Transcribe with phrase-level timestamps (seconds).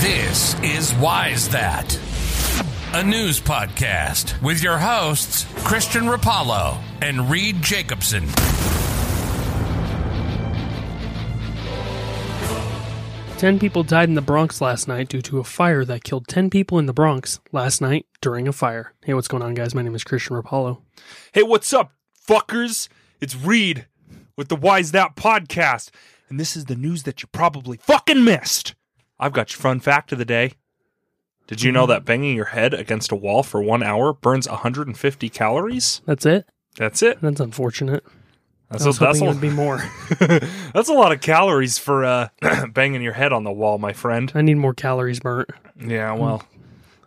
[0.00, 1.94] This is Why's That?
[2.94, 8.26] A news podcast with your hosts, Christian Rapallo and Reed Jacobson.
[13.36, 16.48] Ten people died in the Bronx last night due to a fire that killed 10
[16.48, 18.94] people in the Bronx last night during a fire.
[19.04, 19.74] Hey, what's going on, guys?
[19.74, 20.80] My name is Christian Rapallo.
[21.32, 21.92] Hey, what's up,
[22.26, 22.88] fuckers?
[23.20, 23.86] It's Reed
[24.34, 25.90] with the Why's That podcast,
[26.30, 28.74] and this is the news that you probably fucking missed.
[29.20, 30.54] I've got your fun fact of the day.
[31.46, 35.28] Did you know that banging your head against a wall for one hour burns 150
[35.28, 36.00] calories?
[36.06, 36.48] That's it?
[36.76, 37.20] That's it.
[37.20, 38.02] That's unfortunate.
[38.70, 39.82] That's I was a, that's, a, would be more.
[40.72, 42.28] that's a lot of calories for uh,
[42.72, 44.32] banging your head on the wall, my friend.
[44.34, 45.50] I need more calories burnt.
[45.78, 46.44] Yeah, well,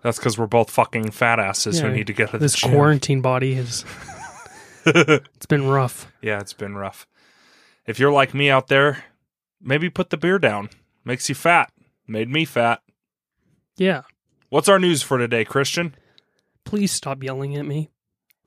[0.01, 3.55] that's because we're both fucking fat asses who need to get to This quarantine body
[3.55, 3.85] has.
[4.85, 6.11] it's been rough.
[6.21, 7.07] Yeah, it's been rough.
[7.87, 9.05] If you're like me out there,
[9.61, 10.69] maybe put the beer down.
[11.05, 11.71] Makes you fat.
[12.07, 12.81] Made me fat.
[13.77, 14.01] Yeah.
[14.49, 15.95] What's our news for today, Christian?
[16.65, 17.89] Please stop yelling at me.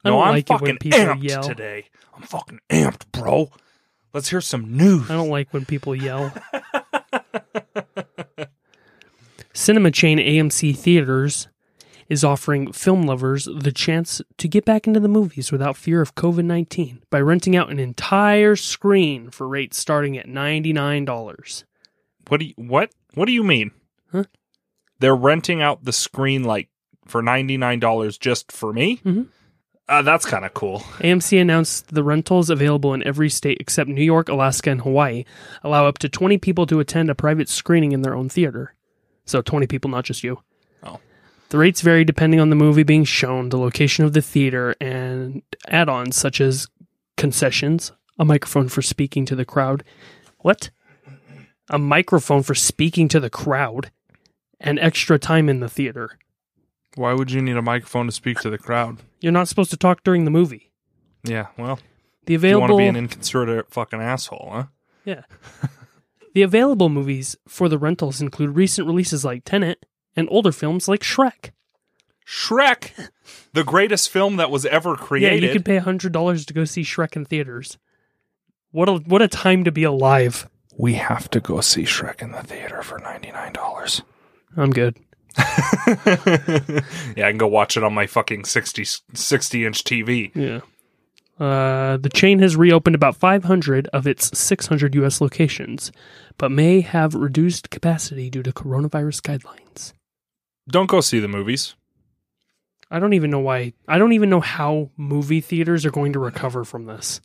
[0.04, 1.42] I No, don't I'm like it fucking when people amped yell.
[1.42, 1.86] today.
[2.14, 3.50] I'm fucking amped, bro.
[4.14, 5.10] Let's hear some news.
[5.10, 6.32] I don't like when people yell.
[9.52, 11.48] Cinema chain AMC Theaters
[12.08, 16.14] is offering film lovers the chance to get back into the movies without fear of
[16.14, 21.64] COVID 19 by renting out an entire screen for rates starting at $99.
[22.28, 22.90] What do you what?
[23.14, 23.70] What do you mean?
[24.12, 24.24] Huh?
[24.98, 26.68] They're renting out the screen like
[27.06, 29.00] for ninety nine dollars just for me.
[29.04, 29.28] Mhm.
[29.88, 30.80] Uh, that's kind of cool.
[30.98, 35.24] AMC announced the rentals available in every state except New York, Alaska, and Hawaii
[35.62, 38.74] allow up to 20 people to attend a private screening in their own theater.
[39.26, 40.40] So 20 people, not just you.
[40.82, 40.98] Oh.
[41.50, 45.42] The rates vary depending on the movie being shown, the location of the theater, and
[45.68, 46.66] add ons such as
[47.16, 49.84] concessions, a microphone for speaking to the crowd.
[50.38, 50.70] What?
[51.68, 53.90] A microphone for speaking to the crowd,
[54.60, 56.18] and extra time in the theater.
[56.94, 58.98] Why would you need a microphone to speak to the crowd?
[59.20, 60.70] You're not supposed to talk during the movie.
[61.24, 61.78] Yeah, well,
[62.26, 64.64] The you want to be an inconsiderate fucking asshole, huh?
[65.04, 65.22] Yeah.
[66.34, 69.84] the available movies for the rentals include recent releases like Tenet
[70.14, 71.50] and older films like Shrek.
[72.26, 73.10] Shrek,
[73.52, 75.42] the greatest film that was ever created.
[75.42, 77.78] Yeah, you could pay hundred dollars to go see Shrek in theaters.
[78.72, 80.48] What a what a time to be alive.
[80.76, 84.02] We have to go see Shrek in the theater for ninety nine dollars.
[84.56, 84.96] I'm good.
[85.38, 90.30] yeah, I can go watch it on my fucking 60, 60 inch TV.
[90.34, 90.60] Yeah.
[91.38, 95.20] Uh, the chain has reopened about 500 of its 600 U.S.
[95.20, 95.92] locations,
[96.38, 99.92] but may have reduced capacity due to coronavirus guidelines.
[100.68, 101.74] Don't go see the movies.
[102.90, 103.74] I don't even know why.
[103.86, 107.20] I don't even know how movie theaters are going to recover from this.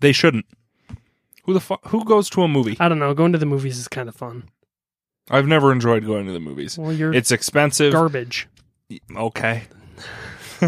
[0.00, 0.46] They shouldn't.
[1.44, 1.80] Who the fuck?
[1.88, 2.76] Who goes to a movie?
[2.80, 3.14] I don't know.
[3.14, 4.48] Going to the movies is kind of fun.
[5.30, 6.76] I've never enjoyed going to the movies.
[6.78, 7.92] Well, you're It's expensive.
[7.92, 8.48] garbage.
[9.16, 9.64] okay.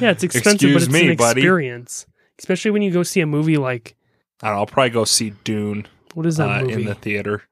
[0.00, 1.40] Yeah, it's expensive, Excuse but it's me, an buddy.
[1.40, 2.06] experience.
[2.38, 3.96] Especially when you go see a movie like
[4.42, 6.72] I don't know, I'll probably go see Dune what is that uh, movie?
[6.74, 7.42] in the theater.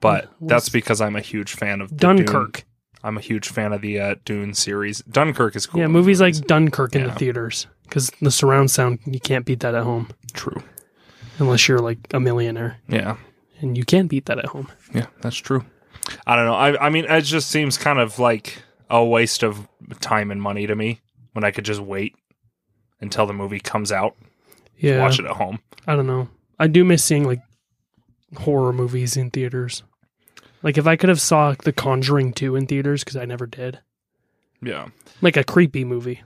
[0.00, 2.64] But What's- that's because I'm a huge fan of the Dune- Dunkirk.
[3.02, 5.00] I'm a huge fan of the uh, Dune series.
[5.02, 5.80] Dunkirk is cool.
[5.80, 7.08] Yeah, movies like Dunkirk in Yeah.
[7.08, 10.62] the theaters because the surround sound you can't beat that at home true.
[11.38, 13.16] unless you're like a millionaire, Yeah,
[13.60, 14.68] and you can beat that at home.
[14.94, 15.64] yeah, that's true.
[16.26, 16.54] I don't know.
[16.54, 19.66] I I mean, it just seems kind of like a waste of
[20.00, 21.00] time and money to me
[21.32, 22.14] when I could just wait
[23.00, 24.14] until the movie comes out,
[24.78, 25.58] Yeah, watch it at home.
[25.86, 26.28] I don't know.
[26.58, 27.40] I do miss seeing like
[28.38, 29.82] horror movies in theaters.
[30.62, 33.80] Like if I could have saw The Conjuring 2 in theaters because I never did.
[34.62, 34.88] Yeah.
[35.20, 36.22] Like a creepy movie.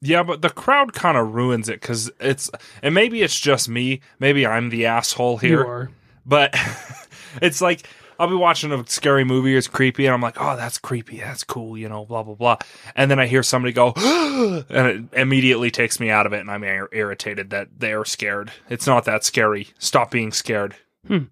[0.00, 2.50] Yeah, but the crowd kind of ruins it because it's,
[2.82, 4.00] and maybe it's just me.
[4.20, 5.90] Maybe I'm the asshole You here, are.
[6.24, 6.54] but
[7.42, 7.88] it's like
[8.20, 11.18] I'll be watching a scary movie or it's creepy, and I'm like, oh, that's creepy,
[11.18, 12.58] that's cool, you know, blah blah blah.
[12.96, 13.92] And then I hear somebody go,
[14.68, 18.52] and it immediately takes me out of it, and I'm ir- irritated that they're scared.
[18.68, 19.68] It's not that scary.
[19.78, 20.74] Stop being scared.
[21.06, 21.24] Hmm.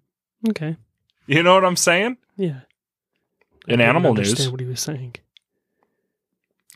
[0.49, 0.77] Okay.
[1.25, 2.17] You know what I'm saying?
[2.37, 2.61] Yeah.
[3.67, 5.15] In didn't animal understand news, what he was saying.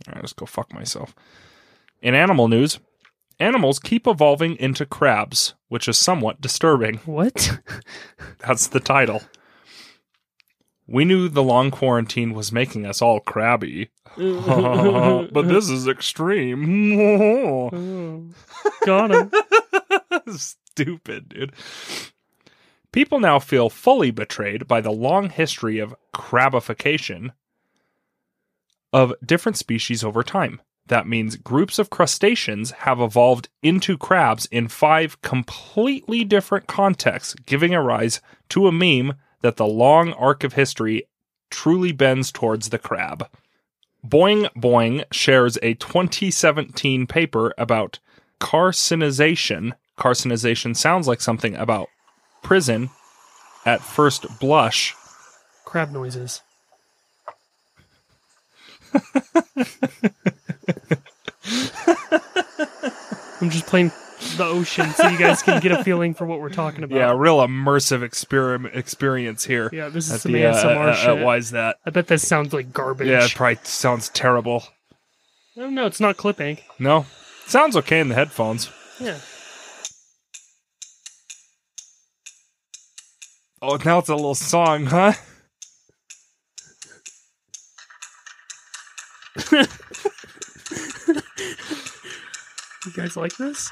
[0.07, 1.15] All right, let's go fuck myself.
[2.01, 2.79] In animal news,
[3.39, 6.97] animals keep evolving into crabs, which is somewhat disturbing.
[7.05, 7.59] What?
[8.39, 9.21] That's the title.
[10.87, 13.91] We knew the long quarantine was making us all crabby.
[14.17, 16.59] but this is extreme.
[18.85, 19.31] Got him.
[20.35, 21.53] Stupid, dude.
[22.91, 27.29] People now feel fully betrayed by the long history of crabification
[28.91, 30.59] of different species over time.
[30.91, 37.73] That means groups of crustaceans have evolved into crabs in five completely different contexts, giving
[37.73, 41.07] a rise to a meme that the long arc of history
[41.49, 43.25] truly bends towards the crab.
[44.05, 47.99] Boing Boing shares a 2017 paper about
[48.41, 49.71] carcinization.
[49.97, 51.87] Carcinization sounds like something about
[52.43, 52.89] prison
[53.65, 54.93] at first blush.
[55.63, 56.41] Crab noises.
[63.41, 63.91] I'm just playing
[64.37, 66.95] the ocean so you guys can get a feeling for what we're talking about.
[66.95, 69.69] Yeah, real immersive experiment experience here.
[69.73, 71.09] Yeah, this is some the, ASMR uh, shit.
[71.09, 71.77] uh, why is that?
[71.85, 73.07] I bet that sounds like garbage.
[73.07, 74.63] Yeah, it probably sounds terrible.
[75.55, 76.59] no, no, it's not clipping.
[76.77, 77.05] No,
[77.47, 78.69] sounds okay in the headphones.
[78.99, 79.17] Yeah.
[83.63, 85.13] Oh, now it's a little song, huh?
[92.93, 93.71] You guys like this?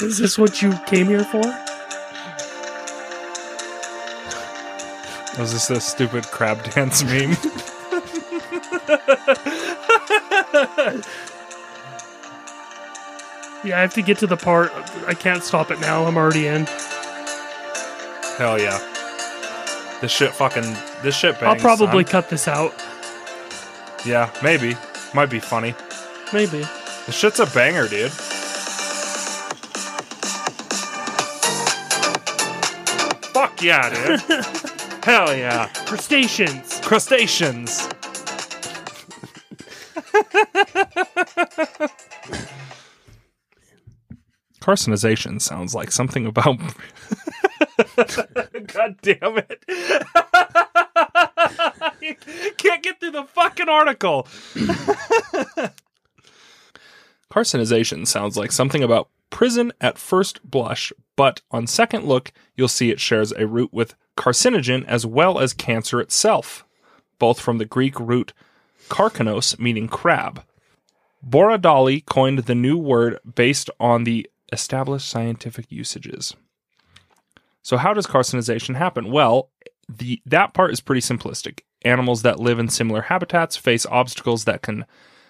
[0.00, 1.42] Is this what you came here for?
[5.38, 7.36] Was this a stupid crab dance meme?
[13.64, 14.70] Yeah, I have to get to the part.
[15.08, 16.04] I can't stop it now.
[16.04, 16.66] I'm already in.
[18.38, 18.78] Hell yeah.
[20.00, 20.76] This shit fucking.
[21.02, 21.64] This shit bangs.
[21.64, 22.12] I'll probably son.
[22.12, 22.72] cut this out.
[24.04, 24.76] Yeah, maybe.
[25.14, 25.74] Might be funny.
[26.32, 26.64] Maybe.
[27.06, 28.10] This shit's a banger, dude.
[33.32, 34.20] Fuck yeah, dude.
[35.04, 35.68] Hell yeah.
[35.86, 36.80] Crustaceans.
[36.80, 37.88] Crustaceans.
[44.60, 46.58] Carcinization sounds like something about.
[48.66, 49.64] God damn it.
[52.00, 52.16] you
[52.56, 54.26] can't get through the fucking article.
[57.36, 62.90] Carcinization sounds like something about prison at first blush, but on second look, you'll see
[62.90, 66.64] it shares a root with carcinogen as well as cancer itself,
[67.18, 68.32] both from the Greek root
[68.88, 70.44] karkanos, meaning crab.
[71.22, 76.34] Borradaile coined the new word based on the established scientific usages.
[77.60, 79.10] So, how does carcinization happen?
[79.10, 79.50] Well,
[79.90, 81.60] the that part is pretty simplistic.
[81.82, 84.86] Animals that live in similar habitats face obstacles that can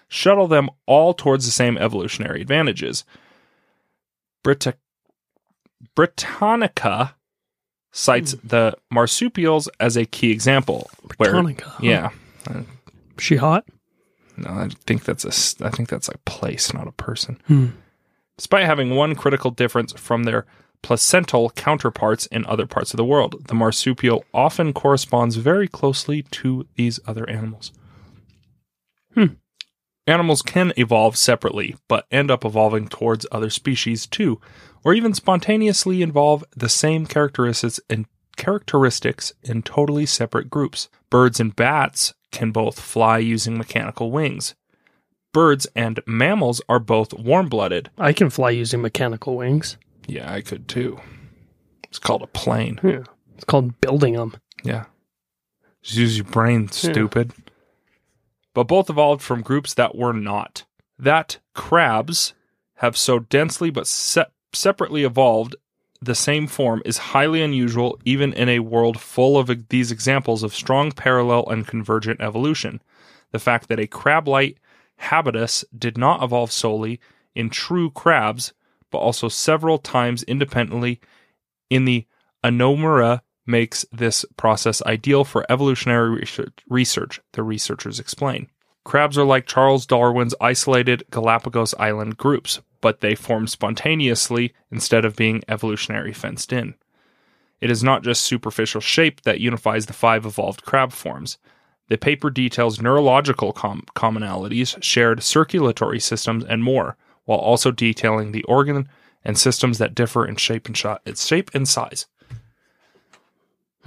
[0.07, 3.03] shuttle them all towards the same evolutionary advantages.
[4.43, 4.77] Brita-
[5.95, 7.15] Britannica
[7.91, 10.89] cites the marsupials as a key example.
[11.17, 11.79] where- Britannica, huh?
[11.81, 12.09] yeah.
[13.19, 13.65] She hot?
[14.37, 17.41] No, I think that's a I think that's a place, not a person.
[17.47, 17.67] Hmm.
[18.37, 20.45] Despite having one critical difference from their
[20.83, 26.67] placental counterparts in other parts of the world, the marsupial often corresponds very closely to
[26.75, 27.71] these other animals.
[29.15, 29.25] Hmm.
[30.07, 34.39] Animals can evolve separately, but end up evolving towards other species too,
[34.83, 38.05] or even spontaneously involve the same characteristics and
[38.37, 40.87] characteristics in totally separate groups.
[41.09, 44.55] Birds and bats can both fly using mechanical wings.
[45.33, 47.89] Birds and mammals are both warm-blooded.
[47.97, 49.77] I can fly using mechanical wings.
[50.07, 50.99] Yeah, I could too.
[51.83, 52.79] It's called a plane.
[52.81, 53.03] Yeah.
[53.35, 54.35] It's called building them.
[54.63, 54.85] Yeah.
[55.81, 57.33] Just use your brain, stupid.
[58.57, 60.65] But both evolved from groups that were not.
[60.97, 62.33] That crabs
[62.77, 65.55] have so densely but se- separately evolved
[66.01, 70.55] the same form is highly unusual even in a world full of these examples of
[70.55, 72.81] strong parallel and convergent evolution.
[73.31, 74.59] The fact that a crab-like
[74.95, 76.99] habitus did not evolve solely
[77.35, 78.53] in true crabs,
[78.89, 80.99] but also several times independently
[81.69, 82.07] in the
[82.43, 86.25] anomura makes this process ideal for evolutionary
[86.69, 88.47] research, the researchers explain.
[88.83, 95.15] Crabs are like Charles Darwin's isolated Galapagos Island groups, but they form spontaneously instead of
[95.15, 96.75] being evolutionary fenced in.
[97.59, 101.37] It is not just superficial shape that unifies the five evolved crab forms.
[101.89, 108.43] The paper details neurological com- commonalities, shared circulatory systems, and more, while also detailing the
[108.43, 108.87] organ
[109.23, 112.05] and systems that differ in shape and its shape and size.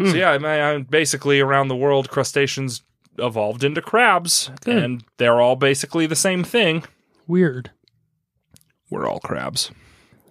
[0.02, 0.16] So hmm.
[0.16, 2.83] yeah, I mean, I'm basically around the world, crustaceans
[3.19, 4.83] evolved into crabs, Good.
[4.83, 6.85] and they're all basically the same thing.
[7.26, 7.71] Weird.
[8.90, 9.71] We're all crabs.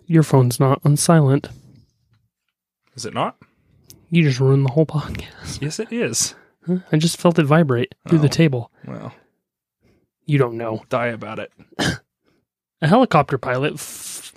[0.08, 1.50] Your phone's not on silent.
[2.96, 3.38] Is it not?
[4.10, 5.62] You just ruined the whole podcast.
[5.62, 6.34] Yes, it is.
[6.66, 6.78] Huh?
[6.92, 8.30] I just felt it vibrate through the Oh.
[8.30, 8.72] table.
[8.88, 9.14] Well,
[10.26, 10.84] You don't know.
[10.90, 11.52] die about it.
[12.82, 14.34] A helicopter pilot, f-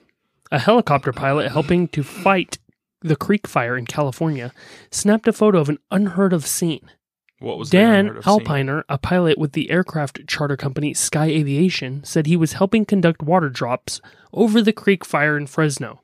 [0.51, 2.59] a helicopter pilot helping to fight
[3.02, 4.52] the creek fire in California,
[4.90, 6.90] snapped a photo of an unheard of scene.
[7.38, 8.40] What was Dan of scene?
[8.40, 13.23] Alpiner, a pilot with the aircraft charter company Sky Aviation, said he was helping conduct
[13.23, 14.00] water drops
[14.32, 16.02] over the creek fire in Fresno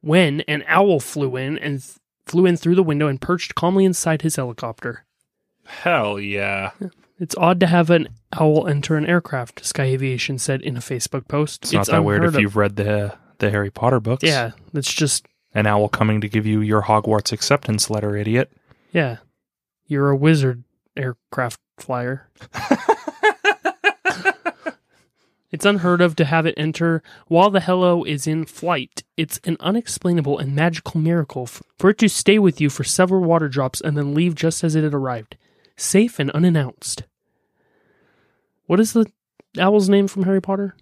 [0.00, 1.96] when an owl flew in and th-
[2.26, 5.04] flew in through the window and perched calmly inside his helicopter.
[5.64, 6.72] Hell yeah.
[7.20, 8.08] It's odd to have an
[8.38, 11.64] owl enter an aircraft, Sky Aviation said in a Facebook post.
[11.64, 12.40] It's, not that weird if of.
[12.40, 14.24] you've read the the Harry Potter books.
[14.24, 15.26] Yeah, it's just
[15.58, 18.52] An owl coming to give you your Hogwarts acceptance letter, idiot.
[18.92, 19.16] yeah.
[19.88, 20.62] You're a wizard
[20.96, 22.28] aircraft flyer.
[25.50, 29.02] It's unheard of to have it enter while the hello is in flight.
[29.16, 33.48] It's an unexplainable and magical miracle for it to stay with you for several water
[33.48, 35.38] drops and then leave just as it had arrived,
[35.74, 37.04] safe and unannounced.
[38.66, 39.10] What is the
[39.58, 40.76] owl's name from Harry Potter?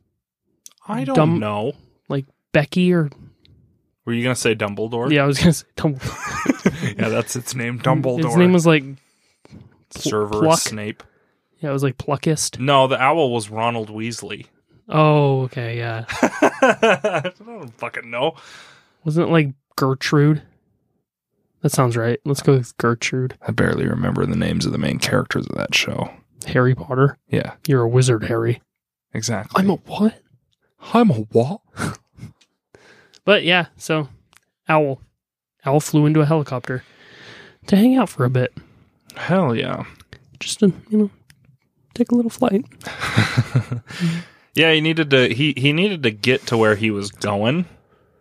[0.88, 1.74] I don't Dumb- know.
[2.08, 3.08] Like Becky or
[4.06, 5.10] Were you gonna say Dumbledore?
[5.10, 6.96] yeah, I was gonna say Dumbledore.
[6.98, 7.78] yeah, that's its name.
[7.80, 8.24] Dumbledore.
[8.24, 8.84] His name was like
[9.90, 10.58] Cerberus Pluck.
[10.60, 11.02] Snape.
[11.58, 12.58] yeah, it was like Pluckist.
[12.60, 14.46] No, the owl was Ronald Weasley.
[14.88, 16.04] Oh, okay, yeah.
[16.22, 18.36] I don't fucking know.
[19.04, 20.42] Wasn't it like Gertrude?
[21.62, 22.20] That sounds right.
[22.24, 23.36] Let's go with Gertrude.
[23.46, 26.10] I barely remember the names of the main characters of that show.
[26.46, 27.18] Harry Potter.
[27.28, 28.62] Yeah, You're a wizard, Harry.
[29.12, 29.60] exactly.
[29.64, 30.22] I'm a what?
[30.92, 31.60] I'm a what?
[33.26, 34.08] But yeah, so
[34.70, 35.02] Owl.
[35.66, 36.82] Owl flew into a helicopter
[37.66, 38.54] to hang out for a bit.
[39.16, 39.84] Hell yeah.
[40.40, 41.10] Just to, you know,
[41.92, 42.64] take a little flight.
[44.56, 45.28] Yeah, he needed to.
[45.32, 47.66] He he needed to get to where he was going,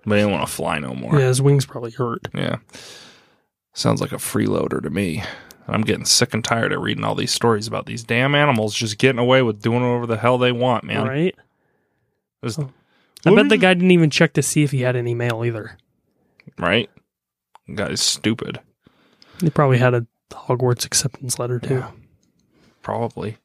[0.05, 1.17] but he didn't want to fly no more.
[1.17, 2.27] Yeah, his wings probably hurt.
[2.33, 2.57] Yeah.
[3.73, 5.23] Sounds like a freeloader to me.
[5.67, 8.97] I'm getting sick and tired of reading all these stories about these damn animals just
[8.97, 11.07] getting away with doing whatever the hell they want, man.
[11.07, 11.35] Right?
[12.43, 12.69] Oh.
[13.25, 15.77] I bet the guy didn't even check to see if he had any mail either.
[16.57, 16.89] Right?
[17.67, 18.59] The guy's stupid.
[19.41, 21.75] He probably had a Hogwarts acceptance letter too.
[21.75, 21.91] Yeah.
[22.81, 23.37] Probably.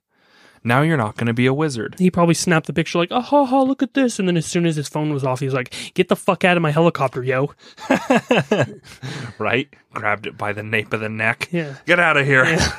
[0.62, 1.96] Now you're not going to be a wizard.
[1.98, 4.18] He probably snapped the picture like, oh, ha, ha, look at this.
[4.18, 6.44] And then as soon as his phone was off, he was like, get the fuck
[6.44, 7.54] out of my helicopter, yo.
[9.38, 9.74] right?
[9.94, 11.48] Grabbed it by the nape of the neck.
[11.50, 11.76] Yeah.
[11.86, 12.44] Get out of here.
[12.44, 12.72] Yeah.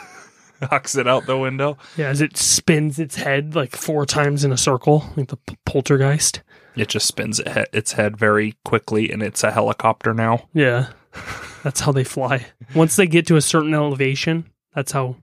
[0.62, 1.80] Hucks it out the window.
[1.98, 5.58] Yeah, as it spins its head like four times in a circle, like the p-
[5.66, 6.42] poltergeist.
[6.76, 10.48] It just spins it he- its head very quickly, and it's a helicopter now.
[10.54, 10.88] Yeah.
[11.64, 12.46] That's how they fly.
[12.74, 15.18] Once they get to a certain elevation, that's how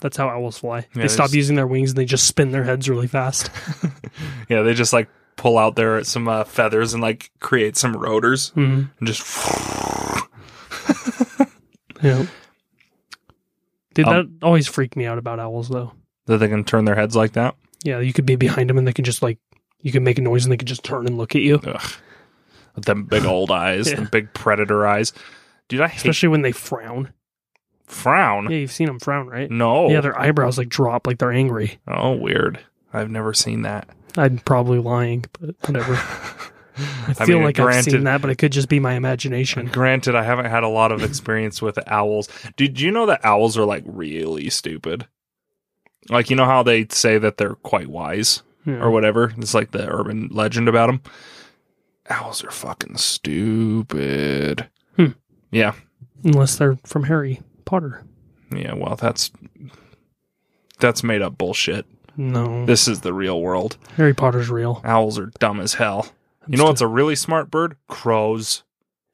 [0.00, 0.86] that's how owls fly.
[0.94, 3.50] Yeah, they stop there's- using their wings and they just spin their heads really fast.
[4.48, 8.50] Yeah, they just like pull out their some uh, feathers and like create some rotors
[8.50, 9.22] hmm and just.
[12.02, 12.26] Yeah.
[13.94, 15.92] Dude, Um, that always freaked me out about owls though.
[16.26, 17.54] that they can turn their heads like that.
[17.84, 19.38] Yeah, you could be behind them and they can just like
[19.82, 21.60] you can make a noise and they can just turn and look at you.
[21.66, 21.92] Ugh.
[22.74, 23.96] With them big old eyes, Yeah.
[23.96, 25.12] them big predator eyes.
[25.68, 27.12] Dude, I hate Especially when they frown.
[27.86, 28.44] frown.
[28.50, 29.50] Yeah, you've seen them frown, right?
[29.50, 29.90] No.
[29.90, 31.78] Yeah, their eyebrows like drop like they're angry.
[31.88, 32.58] oh, weird.
[32.92, 33.88] I've never seen that.
[34.16, 35.94] I'm probably lying, but whatever.
[35.94, 36.74] I
[37.18, 39.66] I feel mean, like I've seen that, but it could just be my imagination.
[39.66, 42.28] Granted, I haven't had a lot of experience with owls.
[42.56, 45.06] Did you know that owls are like really stupid?
[46.08, 48.74] Like you know how they say that they're quite wise Yeah.
[48.74, 49.32] or whatever.
[49.38, 51.02] It's like the urban legend about them.
[52.08, 54.68] Owls are fucking stupid.
[54.96, 55.06] Hmm.
[55.50, 55.72] Yeah,
[56.24, 58.04] Unless they're from Harry Potter.
[58.54, 58.74] yeah.
[58.74, 59.30] Well, that's
[60.78, 61.86] that's made up bullshit.
[62.16, 62.66] No.
[62.66, 63.76] This is the real world.
[63.96, 64.80] Harry Potter's real.
[64.84, 66.06] Owls are dumb as hell.
[66.44, 67.76] I'm You know still- what's a really smart bird?
[67.88, 68.64] Crows.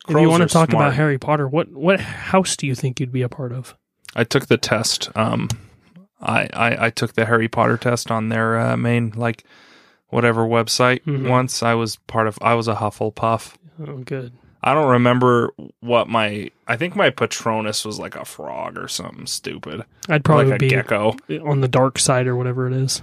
[0.09, 0.87] if you want to talk smart.
[0.87, 3.77] about Harry Potter, what what house do you think you'd be a part of?
[4.17, 5.11] I took the test.
[5.15, 5.49] Um,
[6.21, 9.45] I, I, I took the Harry Potter test on their uh, main like
[10.09, 11.29] whatever website Mhm.
[11.29, 11.63] once.
[11.63, 12.39] I was part of.
[12.43, 13.55] I was a Hufflepuff.
[13.87, 14.33] Oh, good.
[14.63, 16.51] I don't remember what my.
[16.67, 20.59] I think my Patronus was like a frog or something stupid, I'd probably like a
[20.59, 21.15] be gecko.
[21.45, 23.01] on the dark side or whatever it is.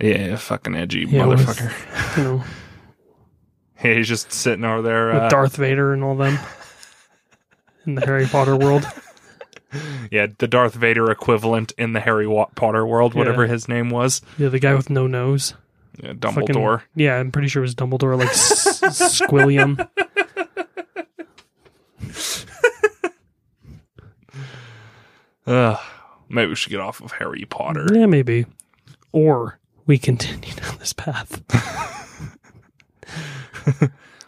[0.00, 2.16] Yeah, fucking edgy Yeah, with- motherfucker.
[2.18, 2.44] You know,
[3.84, 5.06] Yeah, he's just sitting over there.
[5.12, 6.38] with Uh, Darth Vader and all them
[7.86, 8.84] in the Harry Potter world.
[10.10, 13.52] yeah, the Darth Vader equivalent in the Harry Potter world, whatever Yeah.
[13.52, 14.20] his name was.
[14.38, 15.54] Yeah, the guy with no nose.
[16.02, 16.82] Yeah, Fucking- Dumbledore.
[16.94, 18.80] yeah, I'm pretty sure it was Dumbledore, like S-
[19.20, 19.86] Squilliam.
[25.46, 25.78] Ugh.
[26.28, 27.86] Maybe we should get off of Harry Potter.
[27.92, 28.46] Yeah, maybe.
[29.12, 31.42] Or we continue down this path.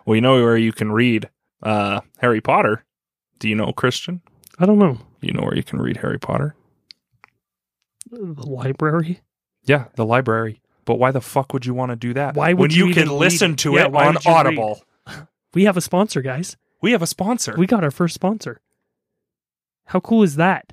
[0.04, 1.28] Well, you know where you can read
[1.62, 2.84] uh, Harry Potter.
[3.38, 4.20] Do you know, Christian?
[4.62, 4.96] I don't know.
[5.20, 6.54] You know where you can read Harry Potter?
[8.10, 9.20] The library?
[9.64, 10.60] Yeah, the library.
[10.84, 12.34] But why the fuck would you want to do that?
[12.36, 14.26] Why would when you you, can listen read- to Yeah, it on you read?
[14.26, 14.82] Audible?
[15.54, 16.56] We have a sponsor, guys.
[16.80, 17.54] We have a sponsor.
[17.58, 18.62] We got our first sponsor.
[19.84, 20.72] How cool is that?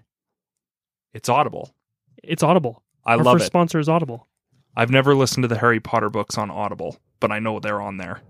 [1.14, 1.74] it's Audible.
[2.24, 2.82] It's Audible.
[3.06, 3.48] I our love first it.
[3.48, 4.28] sponsor is Audible.
[4.78, 7.98] I've never listened to the Harry Potter books on Audible, but I know they're on
[7.98, 8.22] there.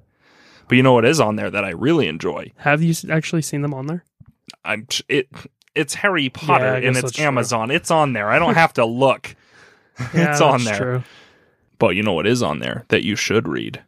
[0.68, 2.52] But you know what is on there that I really enjoy?
[2.58, 4.04] Have you actually seen them on there?
[4.66, 5.30] I'm it.
[5.76, 7.26] It's Harry Potter Yeah, and it's that's true.
[7.26, 7.72] Amazon.
[7.72, 8.30] It's on there.
[8.30, 9.36] I don't have to look.
[10.14, 10.78] Yeah, it's on there.
[10.78, 11.04] True.
[11.78, 13.82] But you know what is on there that you should read,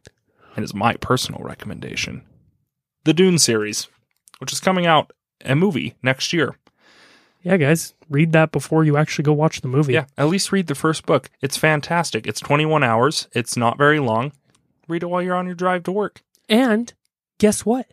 [0.56, 2.22] and it's my personal recommendation:
[3.03, 3.88] the Dune series,
[4.39, 5.12] which is coming out
[5.44, 6.56] a movie next year.
[7.44, 9.94] Yeah, guys, read that before you actually go watch the movie.
[9.94, 11.30] Yeah, at least read the first book.
[11.41, 12.27] It's fantastic.
[12.27, 13.27] It's 21 hours.
[13.34, 14.32] It's not very long.
[14.88, 16.22] Read it while you're on your drive to work.
[16.48, 16.94] And
[17.39, 17.88] guess what?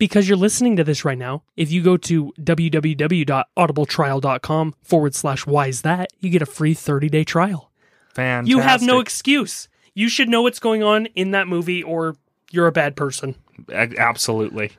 [0.00, 5.66] Because you're listening to this right now, if you go to www.audibletrial.com forward slash why
[5.66, 7.70] is that, you get a free 30 day trial.
[8.14, 8.50] Fantastic.
[8.50, 9.68] You have no excuse.
[9.94, 12.16] You should know what's going on in that movie or
[12.50, 13.34] you're a bad person.
[13.68, 14.72] A- Absolutely.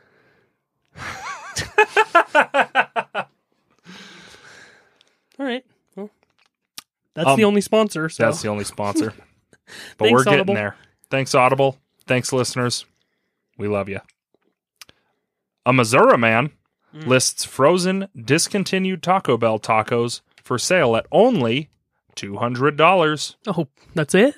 [5.39, 5.63] All right.
[5.95, 6.09] Well,
[7.13, 8.09] that's Um, the only sponsor.
[8.09, 9.13] So That's the only sponsor.
[9.97, 10.53] But Thanks, we're getting Audible.
[10.55, 10.75] there.
[11.09, 11.77] Thanks, Audible.
[12.05, 12.83] Thanks, listeners.
[13.57, 14.01] We love you.
[15.65, 16.51] A Missouri man
[16.93, 17.07] Mm.
[17.07, 21.69] lists frozen, discontinued Taco Bell tacos for sale at only
[22.17, 23.35] $200.
[23.47, 24.35] oh, that's it?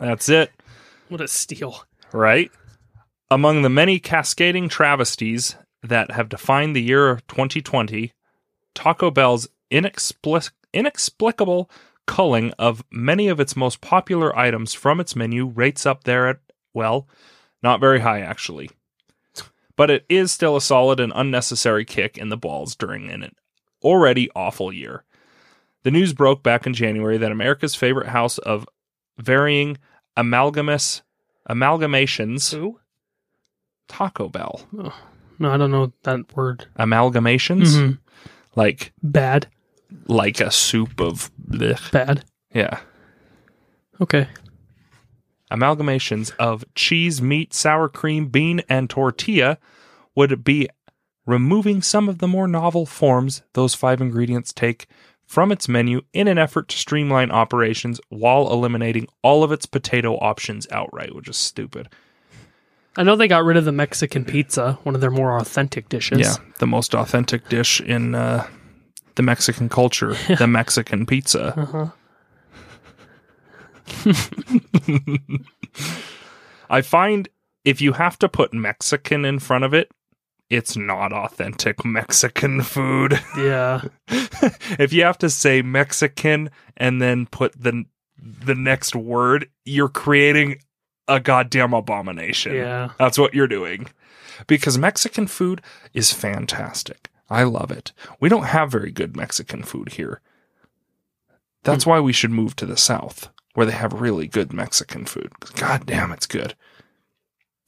[0.00, 0.52] That's it.
[1.08, 1.84] What a steal.
[2.12, 2.50] right?
[3.30, 8.12] Among the many cascading travesties that have defined the year 2020,
[8.74, 11.70] Taco Bell's inexplic- inexplicable
[12.06, 16.38] culling of many of its most popular items from its menu rates up there at,
[16.74, 17.08] well,
[17.62, 18.70] not very high actually.
[19.82, 23.32] But it is still a solid and unnecessary kick in the balls during an
[23.82, 25.02] already awful year.
[25.82, 28.64] The news broke back in January that America's favorite house of
[29.18, 29.78] varying
[30.16, 31.02] amalgamous
[31.50, 32.78] amalgamations Who?
[33.88, 34.60] Taco Bell.
[35.40, 36.66] No, I don't know that word.
[36.78, 37.74] Amalgamations?
[37.74, 37.98] Mhm.
[38.54, 39.48] Like Bad.
[40.06, 41.90] like a soup of blech.
[41.90, 42.24] Bad.
[42.54, 42.78] Yeah.
[44.00, 44.28] Okay.
[45.52, 49.58] Amalgamations of cheese, meat, sour cream, bean, and tortilla
[50.14, 50.68] would be
[51.26, 54.86] removing some of the more novel forms those five ingredients take
[55.26, 60.16] from its menu in an effort to streamline operations while eliminating all of its potato
[60.16, 61.88] options outright, which is stupid.
[62.96, 66.20] I know they got rid of the Mexican pizza, one of their more authentic dishes.
[66.20, 68.46] Yeah, the most authentic dish in uh,
[69.14, 71.58] the Mexican culture, the Mexican pizza.
[71.58, 71.86] Uh-huh.
[76.70, 77.28] I find
[77.64, 79.90] if you have to put Mexican in front of it,
[80.50, 83.20] it's not authentic Mexican food.
[83.36, 83.82] Yeah.
[84.78, 87.84] if you have to say Mexican and then put the
[88.18, 90.60] the next word, you're creating
[91.08, 92.54] a goddamn abomination.
[92.54, 92.90] Yeah.
[92.98, 93.88] That's what you're doing.
[94.46, 95.60] Because Mexican food
[95.92, 97.10] is fantastic.
[97.28, 97.92] I love it.
[98.20, 100.20] We don't have very good Mexican food here.
[101.64, 101.90] That's hmm.
[101.90, 105.32] why we should move to the South, where they have really good Mexican food.
[105.54, 106.54] God damn, it's good.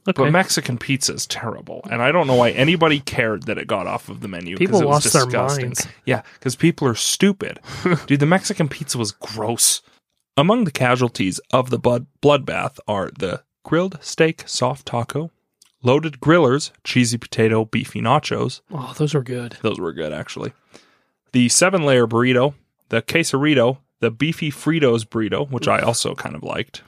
[0.06, 0.22] Okay.
[0.22, 3.86] But Mexican pizza is terrible, and I don't know why anybody cared that it got
[3.86, 4.56] off of the menu.
[4.58, 5.86] People it was lost their minds.
[6.04, 7.58] Yeah, because people are stupid.
[8.06, 9.80] Dude, the Mexican pizza was gross.
[10.36, 15.30] Among the casualties of the blood bloodbath are the grilled steak soft taco,
[15.82, 18.60] loaded grillers, cheesy potato, beefy nachos.
[18.70, 19.56] oh, those were good.
[19.62, 20.52] Those were good, actually.
[21.32, 22.52] The seven layer burrito,
[22.90, 26.82] the quesarito, the beefy Fritos burrito, which I also kind of liked,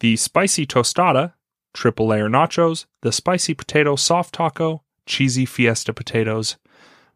[0.00, 1.34] the spicy tostada,
[1.72, 6.56] triple layer nachos, the spicy potato soft taco, cheesy fiesta potatoes,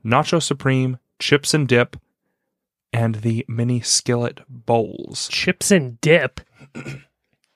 [0.04, 1.96] nacho supreme, chips and dip,
[2.92, 5.26] and the mini skillet bowls.
[5.32, 6.40] Chips and dip.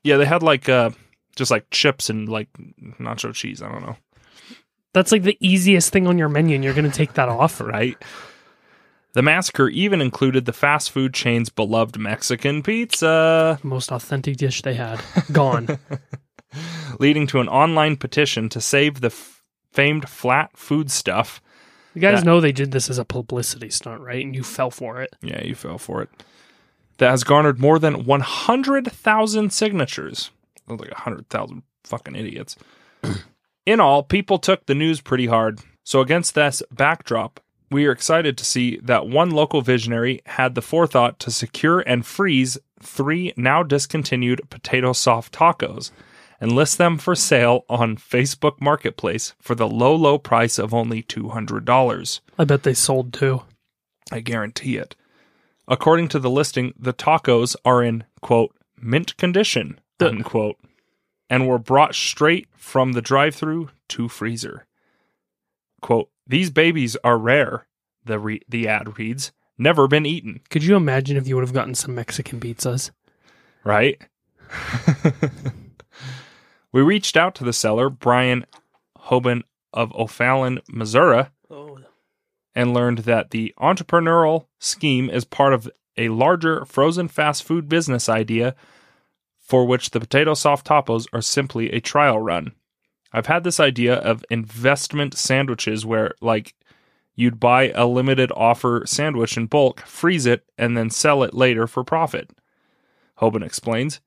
[0.04, 0.90] Yeah, they had like uh
[1.36, 2.48] just like chips and like
[2.98, 3.62] nacho cheese.
[3.62, 3.96] I don't know.
[4.94, 7.60] That's like the easiest thing on your menu, and you're going to take that off.
[7.60, 7.96] right?
[9.14, 14.74] The massacre even included the fast food chain's beloved Mexican pizza, Most authentic dish they
[14.74, 15.00] had.
[15.30, 15.78] Gone.
[16.98, 21.40] leading to an online petition to save the f- famed flat food stuff.
[21.94, 22.24] You guys Yeah.
[22.24, 24.24] know they did this as a publicity stunt, right?
[24.24, 25.14] And you fell for it.
[25.22, 26.08] Yeah, you fell for it.
[26.98, 30.30] That has garnered more than 100,000 signatures.
[30.68, 32.56] Sounds like 100,000 fucking idiots.
[33.66, 35.60] In all, people took the news pretty hard.
[35.84, 37.40] So, against this backdrop,
[37.72, 42.04] we are excited to see that one local visionary had the forethought to secure and
[42.06, 45.90] freeze three now discontinued potato soft tacos
[46.40, 51.02] and list them for sale on Facebook Marketplace for the low, low price of only
[51.02, 52.20] $200.
[52.36, 53.42] I bet they sold too.
[54.10, 54.96] I guarantee it.
[55.68, 60.58] According to the listing, the tacos are in, quote, mint condition, unquote,
[61.30, 64.66] and were brought straight from the drive through to freezer.
[65.82, 67.66] Quote, these babies are rare,
[68.04, 71.52] the, re- the ad reads, never been eaten, Could you imagine if you would have
[71.52, 72.90] gotten some Mexican pizzas?
[73.64, 74.00] right?
[76.72, 78.46] we reached out to the seller, Brian
[79.06, 79.42] Hoban
[79.72, 81.78] of O'Fallon, Missouri, oh.
[82.54, 88.08] and learned that the entrepreneurial scheme is part of a larger frozen fast food business
[88.08, 88.54] idea
[89.38, 92.52] for which the potato soft tacos are simply a trial run.
[93.12, 96.54] I've had this idea of investment sandwiches where, like,
[97.14, 101.66] you'd buy a limited offer sandwich in bulk, freeze it, and then sell it later
[101.66, 102.30] for profit.
[103.20, 104.00] Hoban explains.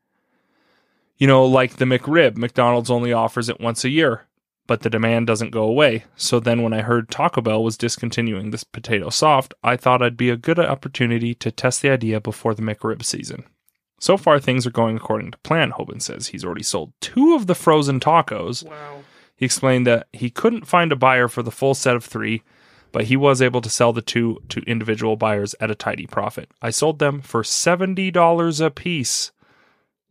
[1.18, 4.24] You know, like the McRib, McDonald's only offers it once a year,
[4.68, 6.04] but the demand doesn't go away.
[6.16, 10.18] So then when I heard Taco Bell was discontinuing this potato soft, I thought I'd
[10.18, 13.46] be a good opportunity to test the idea before the McRib season.
[14.00, 16.28] So far, things are going according to plan, Hoban says.
[16.28, 18.64] He's already sold two of the frozen tacos.
[18.68, 19.04] Wow.
[19.36, 22.44] He explained that he couldn't find a buyer for the full set of three,
[22.92, 26.50] but he was able to sell the two to individual buyers at a tidy profit.
[26.62, 29.32] I sold them for $70 a piece,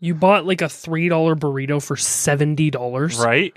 [0.00, 3.18] You bought like a $3 burrito for $70.
[3.24, 3.54] right?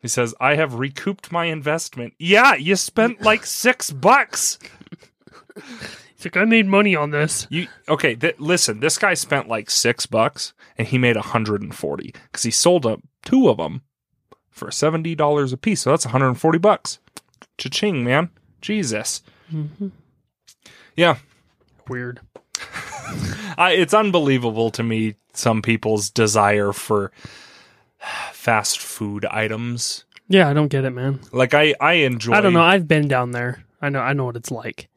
[0.00, 2.14] He says, I have recouped my investment.
[2.18, 4.58] Yeah, you spent like six bucks.
[6.24, 7.46] It's like, I made money on this.
[7.50, 8.14] You okay?
[8.14, 12.86] Th- listen, this guy spent like six bucks, and he made 140 because he sold
[12.86, 13.82] up two of them
[14.50, 15.82] for seventy dollars a piece.
[15.82, 16.98] So that's 140 bucks.
[17.58, 18.30] Cha-ching, man!
[18.60, 19.22] Jesus.
[19.52, 19.88] Mm-hmm.
[20.96, 21.16] Yeah,
[21.88, 22.20] Weird.
[23.58, 27.10] I, it's unbelievable to me some people's desire for
[28.32, 30.04] fast food items.
[30.28, 31.20] Yeah, I don't get it, man.
[31.32, 32.32] Like I, I enjoy.
[32.32, 32.62] I don't know.
[32.62, 33.64] I've been down there.
[33.80, 34.00] I know.
[34.00, 34.88] I know what it's like.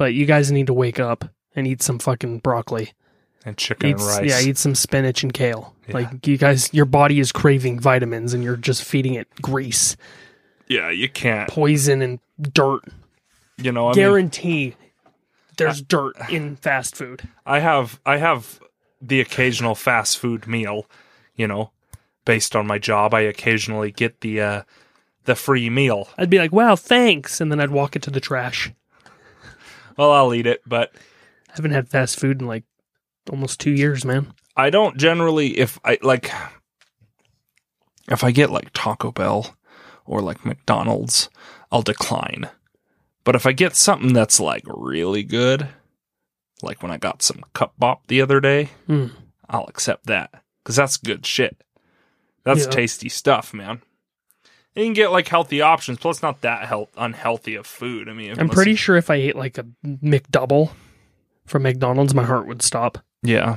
[0.00, 2.94] But you guys need to wake up and eat some fucking broccoli.
[3.44, 4.30] and chicken Eat, and rice.
[4.30, 5.74] Yeah, eat some spinach and kale.
[5.86, 5.94] Yeah.
[5.94, 9.98] Like you guys, your body is craving vitamins, and you're just feeding it grease,
[10.68, 11.50] yeah, you can't.
[11.50, 12.80] poison, and dirt.
[13.58, 14.74] You know, I mean, Guarantee
[15.58, 17.28] there's dirt in fast food.
[17.44, 18.58] I have I have
[19.02, 20.86] the occasional fast food meal,
[21.36, 21.72] you know,
[22.24, 23.12] based on my job.
[23.12, 24.62] I occasionally get the uh
[25.24, 26.08] the free meal.
[26.16, 28.72] I'd be like, "Wow, thanks," and then I'd walk it to the trash.
[30.00, 30.92] Well, I'll eat it, but
[31.50, 32.64] I haven't had fast food in like
[33.30, 34.32] almost two years, man.
[34.56, 36.30] I don't generally if I like
[38.10, 39.54] if I get like Taco Bell
[40.06, 41.28] or like McDonald's,
[41.70, 42.48] I'll decline.
[43.24, 45.68] But if I get something that's like really good,
[46.62, 49.10] like when I got some Cupbop the other day, Mm.
[49.50, 50.30] I'll accept that
[50.64, 51.62] cuz that's good shit.
[52.44, 52.70] That's Yeah.
[52.70, 53.82] tasty stuff, man.
[54.76, 58.08] You can get like healthy options, plus not that health unhealthy of food.
[58.08, 60.70] I mean, I'm unless pretty sure if I ate like a McDouble
[61.46, 62.98] from McDonald's, my heart would stop.
[63.22, 63.56] yeah.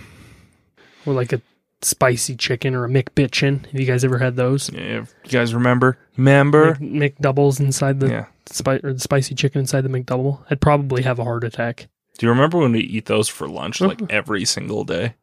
[1.06, 1.41] Or like a
[1.82, 3.65] spicy chicken or a McBitchin.
[3.65, 4.71] Have you guys ever had those?
[4.71, 5.02] yeah.
[5.26, 5.97] You guys remember?
[6.17, 6.78] Remember?
[6.80, 8.26] Mc, McDoubles inside the yeah.
[8.45, 10.39] spi- or the spicy chicken inside the McDouble.
[10.49, 11.88] I'd probably have a heart attack.
[12.17, 14.08] Do you remember when we eat those for lunch like Uh-huh.
[14.12, 15.15] every single day?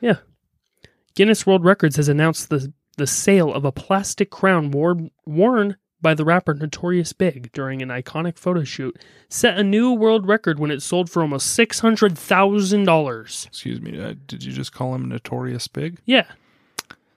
[0.00, 0.16] Yeah.
[1.14, 6.14] Guinness World Records has announced the the sale of a plastic crown worn worn by
[6.14, 8.96] the rapper Notorious Big during an iconic photo shoot
[9.28, 13.46] set a new world record when it sold for almost six hundred thousand dollars.
[13.48, 15.98] Excuse me, uh, did you just call him Notorious Big?
[16.04, 16.26] Yeah,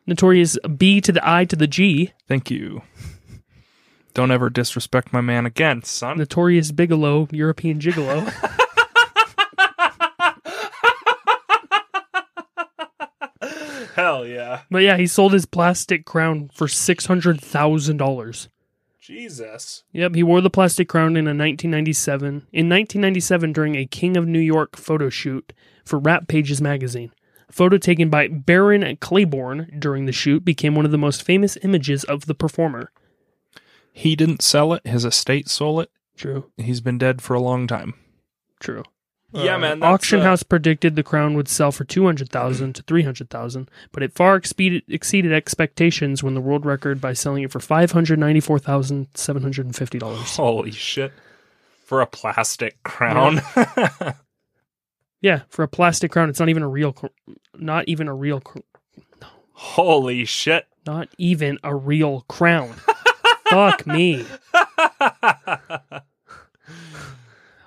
[0.07, 2.13] Notorious B to the I to the G.
[2.27, 2.81] Thank you.
[4.13, 6.17] Don't ever disrespect my man again, son.
[6.17, 8.33] Notorious Bigelow, European Gigolo.
[13.99, 14.61] Hell yeah.
[14.71, 18.49] but yeah, he sold his plastic crown for six hundred thousand dollars.
[18.99, 19.83] Jesus.
[19.91, 24.27] Yep, he wore the plastic crown in a 1997 in 1997 during a King of
[24.27, 25.51] New York photo shoot
[25.83, 27.11] for Rap Pages magazine.
[27.49, 31.57] A photo taken by Baron Claiborne during the shoot became one of the most famous
[31.63, 32.91] images of the performer.
[33.91, 35.91] He didn't sell it, his estate sold it.
[36.15, 37.95] True, He's been dead for a long time.
[38.59, 38.83] true.
[39.31, 43.69] Yeah, Uh, man, Auction uh, house predicted the crown would sell for 200,000 to 300,000,
[43.91, 50.35] but it far exceeded, exceeded expectations when the world record by selling it for $594,750.
[50.35, 51.13] Holy shit.
[51.85, 53.41] For a plastic crown.
[55.21, 56.95] Yeah, for a plastic crown, it's not even a real,
[57.53, 58.59] not even a real, cr-
[59.51, 60.65] Holy shit.
[60.87, 62.73] not even a real crown.
[63.49, 64.25] Fuck me!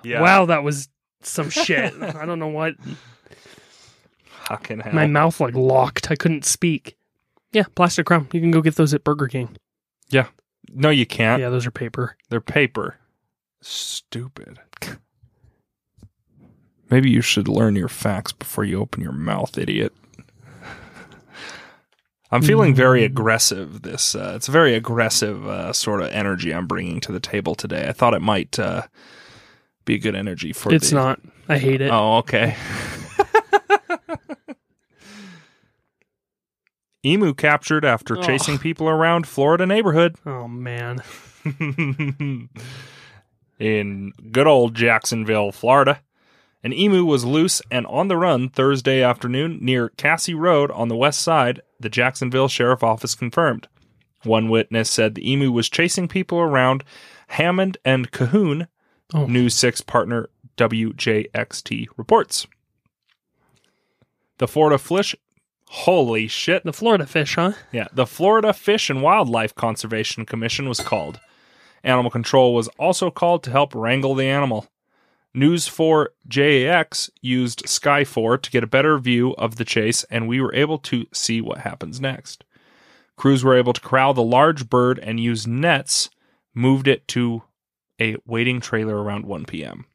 [0.03, 0.21] Yeah.
[0.21, 0.89] Wow, that was
[1.25, 1.93] some shit.
[2.01, 2.75] I don't know what.
[4.45, 4.93] Fucking hell.
[4.93, 6.11] My mouth like locked.
[6.11, 6.97] I couldn't speak.
[7.51, 8.27] Yeah, plastic crown.
[8.33, 9.55] You can go get those at Burger King.
[10.09, 10.27] Yeah.
[10.73, 11.41] No, you can't.
[11.41, 12.17] Yeah, those are paper.
[12.29, 12.97] They're paper.
[13.61, 14.59] Stupid.
[16.89, 19.93] Maybe you should learn your facts before you open your mouth, idiot.
[22.33, 23.83] I'm feeling very aggressive.
[23.83, 27.53] This uh, it's a very aggressive uh, sort of energy I'm bringing to the table
[27.53, 27.87] today.
[27.87, 28.83] I thought it might uh,
[29.85, 30.73] be a good energy for.
[30.73, 31.19] It's the- not.
[31.49, 31.89] I hate it.
[31.91, 32.55] Oh, okay.
[37.05, 38.23] Emu captured after Ugh.
[38.23, 40.15] chasing people around Florida neighborhood.
[40.25, 41.03] Oh man.
[43.59, 45.99] In good old Jacksonville, Florida,
[46.63, 50.95] an emu was loose and on the run Thursday afternoon near Cassie Road on the
[50.95, 53.67] west side, the Jacksonville Sheriff Office confirmed.
[54.23, 56.83] One witness said the emu was chasing people around
[57.27, 58.67] Hammond and Cahoon,
[59.13, 59.25] Oh.
[59.25, 62.47] News 6 partner WJXT reports.
[64.39, 65.15] The Florida Fish.
[65.67, 66.63] Holy shit.
[66.63, 67.53] The Florida fish, huh?
[67.71, 71.19] Yeah, the Florida Fish and Wildlife Conservation Commission was called.
[71.83, 74.67] Animal Control was also called to help wrangle the animal.
[75.33, 80.27] News 4 JAX used Sky 4 to get a better view of the chase, and
[80.27, 82.43] we were able to see what happens next.
[83.15, 86.11] Crews were able to corral the large bird and use nets,
[86.53, 87.41] moved it to
[87.99, 89.85] a waiting trailer around 1 p.m.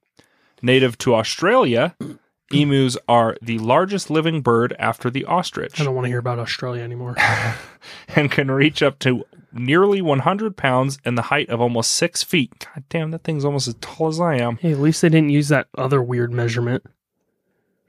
[0.62, 1.96] Native to Australia,
[2.52, 6.38] emus are the largest living bird after the ostrich I don't want to hear about
[6.38, 7.16] Australia anymore.
[8.16, 12.66] and can reach up to nearly 100 pounds and the height of almost six feet.
[12.74, 14.56] God damn, that thing's almost as tall as I am.
[14.58, 16.84] hey, at least they didn't use that other weird measurement.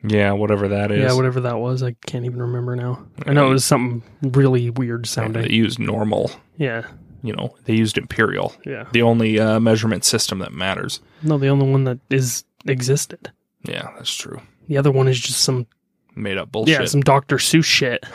[0.02, 1.00] Yeah, whatever that is.
[1.00, 1.84] Yeah, whatever that was.
[1.84, 3.06] I can't even remember now.
[3.26, 5.44] I know it was something really weird sounding.
[5.44, 6.32] They used normal.
[6.58, 6.84] Yeah.
[7.24, 8.54] You know, they used imperial.
[8.66, 8.86] Yeah.
[8.92, 11.02] The only uh, measurement system that matters.
[11.22, 13.32] No, the only one that is existed.
[13.64, 14.42] Yeah, that's true.
[14.68, 15.68] The other one is just some
[16.16, 16.80] Made up bullshit.
[16.80, 17.38] yeah, some Dr.
[17.38, 18.06] Seuss shit.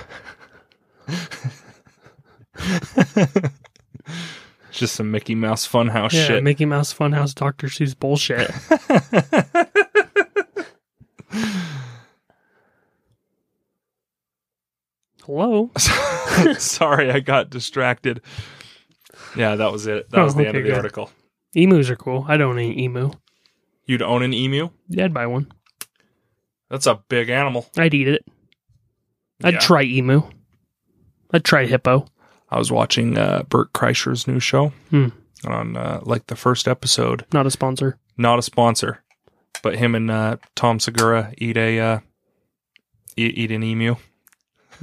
[4.70, 6.42] Just some Mickey Mouse Funhouse Yeah, shit.
[6.42, 7.68] Mickey Mouse Funhouse Dr.
[7.68, 8.50] Seuss bullshit.
[15.24, 15.70] Hello.
[16.58, 18.20] Sorry, I got distracted.
[19.36, 20.10] Yeah, that was it.
[20.10, 20.76] That was Oh, the end of the good.
[20.76, 21.10] article.
[21.54, 22.24] Emus are cool.
[22.28, 23.10] I don't eat emu.
[23.86, 24.70] You'd own an emu?
[24.88, 25.52] Yeah, I'd buy one.
[26.70, 27.66] That's a big animal.
[27.76, 28.24] I'd eat it.
[29.42, 29.60] I'd Yeah.
[29.60, 30.22] try emu.
[31.32, 32.06] I'd try hippo.
[32.50, 35.08] I was watching uh, Bert Kreischer's new show Hmm.
[35.46, 37.24] on uh, like the first episode.
[37.32, 37.98] Not a sponsor.
[38.16, 39.02] Not a sponsor,
[39.62, 41.98] but him and uh, Tom Segura eat a uh,
[43.16, 43.96] eat, eat an emu.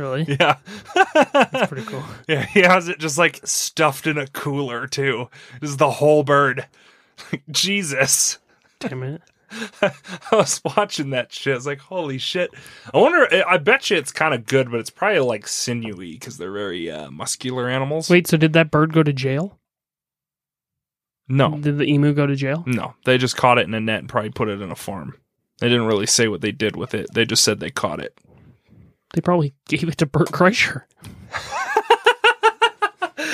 [0.02, 0.26] Really?
[0.40, 0.58] Yeah,
[0.96, 2.04] That's pretty cool.
[2.28, 2.44] yeah.
[2.46, 5.30] He has it just like stuffed in a cooler too.
[5.60, 6.66] This is the whole bird.
[7.52, 8.40] Jesus.
[8.80, 9.22] Damn it.
[9.82, 9.92] I
[10.32, 11.54] was watching that shit.
[11.54, 12.50] I was like, holy shit.
[12.94, 16.38] I wonder, I bet you it's kind of good, but it's probably like sinewy because
[16.38, 18.10] they're very uh, muscular animals.
[18.10, 19.60] Wait, so did that bird go to jail?
[21.28, 22.64] no, Did the emu go to jail?
[22.66, 22.96] no.
[23.06, 25.16] They just caught it in a net and probably put it in a farm.
[25.60, 27.14] They didn't really say what they did with it.
[27.14, 28.18] They just said they caught it.
[29.14, 30.84] They probably gave it to Bert Kreischer.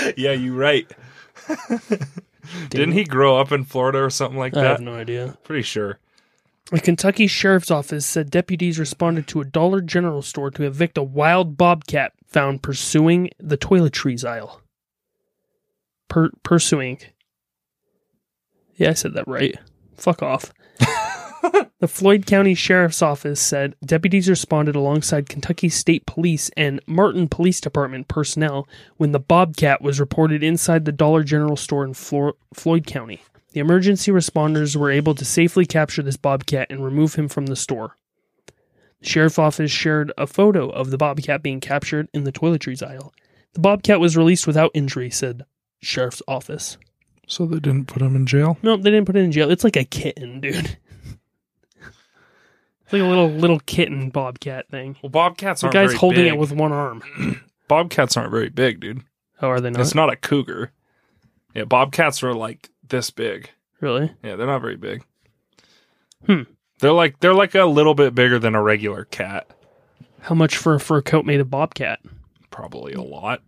[0.17, 0.89] yeah, you're right.
[2.69, 4.65] Didn't he grow up in Florida or something like I that?
[4.65, 5.37] I have no idea.
[5.43, 5.99] Pretty sure.
[6.71, 11.03] A Kentucky sheriff's office said deputies responded to a Dollar General store to evict a
[11.03, 14.61] wild bobcat found pursuing the toiletries aisle.
[16.09, 16.99] Per- pursuing.
[18.75, 19.57] Yeah, I said that right.
[19.95, 20.51] Fuck off.
[21.79, 27.61] The Floyd County Sheriff's Office said deputies responded alongside Kentucky State Police and Martin Police
[27.61, 32.87] Department personnel when the bobcat was reported inside the Dollar General store in Flor- Floyd
[32.87, 33.21] County.
[33.51, 37.55] The emergency responders were able to safely capture this bobcat and remove him from the
[37.55, 37.97] store.
[39.01, 43.13] The sheriff's office shared a photo of the bobcat being captured in the toiletries aisle.
[43.53, 45.45] The bobcat was released without injury, said
[45.81, 46.77] sheriff's office.
[47.27, 48.57] So they didn't put him in jail?
[48.63, 49.51] No, they didn't put him in jail.
[49.51, 50.77] It's like a kitten, dude.
[52.87, 54.95] It's like a little little kitten bobcat thing.
[55.03, 56.33] Well, bobcats The aren't guy's very holding big.
[56.33, 57.43] it with one arm.
[57.67, 59.01] Bobcats aren't very big, dude.
[59.41, 59.81] Oh, are they not?
[59.81, 60.71] It's not a cougar.
[61.53, 63.49] Yeah, bobcats are like this big.
[63.81, 64.13] really?
[64.23, 65.03] Yeah, they're not very big.
[66.25, 66.43] Hmm.
[66.79, 69.51] They're like they're like a little bit bigger than a regular cat.
[70.21, 71.99] How much for a fur coat made of bobcat?
[72.49, 73.41] Probably a lot.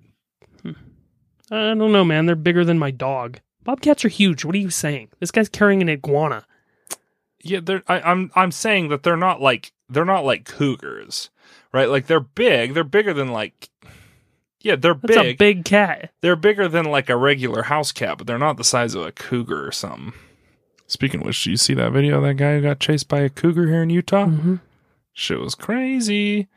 [1.51, 2.25] I don't know, man.
[2.25, 3.39] They're bigger than my dog.
[3.63, 4.45] Bobcats are huge.
[4.45, 5.09] What are you saying?
[5.19, 6.45] This guy's carrying an iguana.
[7.41, 11.29] Yeah, they're I, I'm I'm saying that they're not like they're not like cougars,
[11.73, 11.89] right?
[11.89, 12.73] Like they're big.
[12.73, 13.69] They're bigger than like
[14.61, 15.35] yeah, they're That's big.
[15.35, 16.11] a big cat.
[16.21, 19.11] they're bigger than like a regular house cat, but they're not the size of a
[19.13, 20.11] cougar or something.
[20.85, 23.19] Speaking of which, do you see that video of that guy who got chased by
[23.21, 24.25] a cougar here in Utah?
[24.25, 24.55] hmm
[25.13, 26.47] Shit was crazy.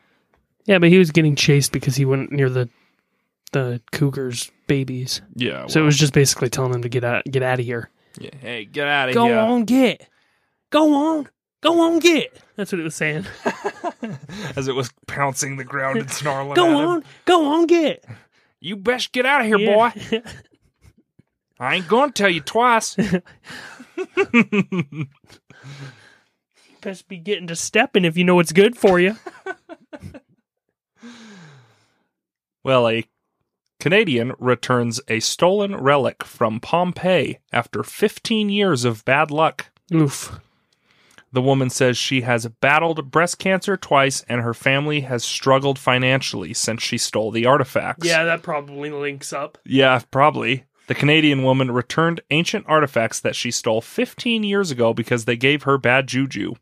[0.65, 2.69] Yeah, but he was getting chased because he went near the
[3.53, 5.21] the cougar's babies.
[5.35, 5.67] Yeah.
[5.67, 7.91] So it was just basically telling him to get out, get out of here.
[8.19, 8.31] yeah.
[8.41, 9.23] Hey, get out of here.
[9.23, 10.09] Go on, get.
[10.73, 11.29] Go on.
[11.61, 12.37] Go on, get.
[12.57, 13.25] That's what it was saying.
[14.57, 16.55] As it was pouncing the ground and snarling.
[16.55, 16.89] Go at him.
[16.89, 17.05] on.
[17.25, 18.05] Go on, get.
[18.59, 19.91] You best get out of here, Yeah.
[19.93, 20.23] boy.
[21.61, 22.97] I ain't gonna tell you twice.
[26.81, 29.15] Best be getting to stepping if you know what's good for you.
[32.65, 33.05] well, a
[33.79, 39.67] Canadian returns a stolen relic from Pompeii after 15 years of bad luck.
[39.95, 40.41] Oof.
[41.33, 46.53] The woman says she has battled breast cancer twice and her family has struggled financially
[46.53, 48.07] since she stole the artifacts.
[48.07, 49.57] Yeah, that probably links up.
[49.65, 50.65] Yeah, probably.
[50.89, 55.63] The Canadian woman returned ancient artifacts that she stole 15 years ago because they gave
[55.63, 56.55] her bad juju.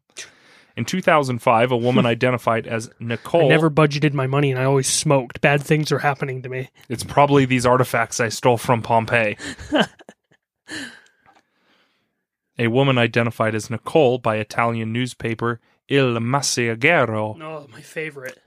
[0.76, 3.46] In 2005, a woman identified as Nicole.
[3.46, 5.40] I never budgeted my money and I always smoked.
[5.40, 6.70] Bad things are happening to me.
[6.88, 9.36] It's probably these artifacts I stole from Pompeii.
[12.60, 18.38] a woman identified as Nicole by Italian newspaper Il Messaggero Oh, my favorite.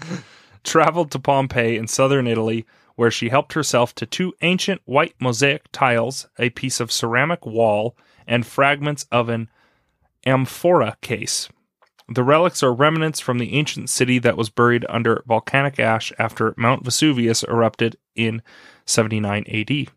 [0.64, 5.70] traveled to Pompeii in southern Italy, where she helped herself to two ancient white mosaic
[5.70, 9.48] tiles, a piece of ceramic wall, and fragments of an
[10.26, 11.48] amphora case.
[12.08, 16.54] The relics are remnants from the ancient city that was buried under volcanic ash after
[16.56, 18.42] Mount Vesuvius erupted in
[18.84, 19.90] 79 AD.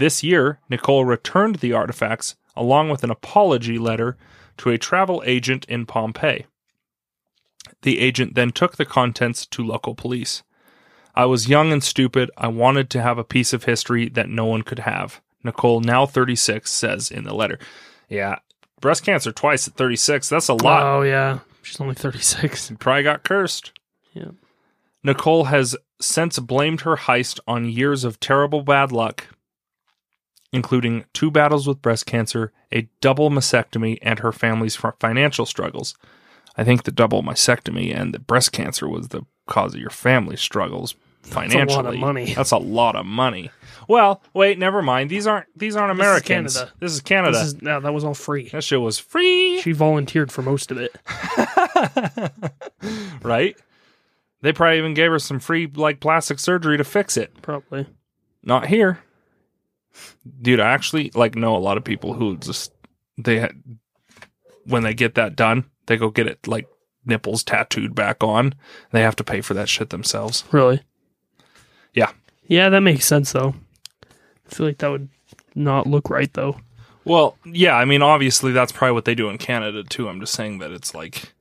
[0.00, 4.16] This year, Nicole returned the artifacts along with an apology letter
[4.56, 6.46] to a travel agent in Pompeii.
[7.82, 10.42] The agent then took the contents to local police.
[11.14, 12.30] I was young and stupid.
[12.38, 15.20] I wanted to have a piece of history that no one could have.
[15.44, 17.58] Nicole, now 36, says in the letter.
[18.08, 18.38] Yeah,
[18.80, 20.30] breast cancer twice at 36.
[20.30, 20.82] That's a lot.
[20.82, 21.40] Oh, yeah.
[21.60, 22.72] She's only 36.
[22.78, 23.78] Probably got cursed.
[24.14, 24.30] Yeah.
[25.04, 29.26] Nicole has since blamed her heist on years of terrible bad luck,
[30.52, 35.94] including two battles with breast cancer, a double mastectomy, and her family's financial struggles.
[36.56, 40.40] I think the double mastectomy and the breast cancer was the cause of your family's
[40.40, 41.64] struggles financially.
[41.64, 42.34] That's a lot of money.
[42.36, 43.50] That's a lot of money.
[43.88, 45.10] Well, wait, never mind.
[45.10, 46.56] These aren't these aren't Americans.
[46.56, 46.72] Canada.
[46.80, 47.32] This is Canada.
[47.32, 48.48] This is, no, that was all free.
[48.50, 49.60] that shit was free.
[49.60, 50.96] She volunteered for most of it.
[53.22, 53.56] right?
[54.42, 57.42] They probably even gave her some free like plastic surgery to fix it.
[57.42, 57.86] Probably.
[58.42, 59.00] Not here.
[60.42, 62.72] Dude, I actually like know a lot of people who just
[63.18, 63.48] they
[64.64, 66.68] when they get that done, they go get it like
[67.04, 68.54] nipples tattooed back on.
[68.92, 70.44] They have to pay for that shit themselves.
[70.52, 70.82] Really?
[71.94, 72.12] Yeah.
[72.46, 73.54] Yeah, that makes sense, though.
[74.04, 75.08] I feel like that would
[75.54, 76.60] not look right, though.
[77.04, 80.08] Well, yeah, I mean obviously that's probably what they do in Canada too.
[80.08, 81.32] I'm just saying that it's like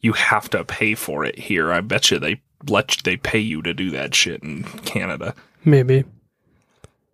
[0.00, 1.72] you have to pay for it here.
[1.72, 5.34] I bet you they let you, they pay you to do that shit in Canada.
[5.64, 6.04] Maybe.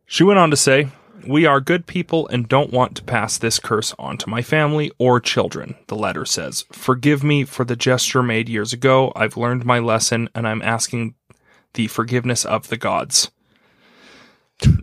[0.06, 0.88] She went on to say,
[1.26, 4.92] We are good people and don't want to pass this curse on to my family
[4.98, 5.76] or children.
[5.86, 9.12] The letter says, Forgive me for the gesture made years ago.
[9.16, 11.14] I've learned my lesson and I'm asking
[11.74, 13.30] the forgiveness of the gods.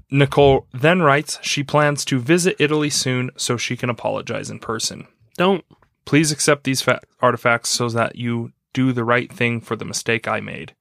[0.09, 5.07] Nicole then writes she plans to visit Italy soon so she can apologize in person.
[5.37, 5.63] Don't.
[6.03, 10.27] Please accept these fa- artifacts so that you do the right thing for the mistake
[10.27, 10.75] I made.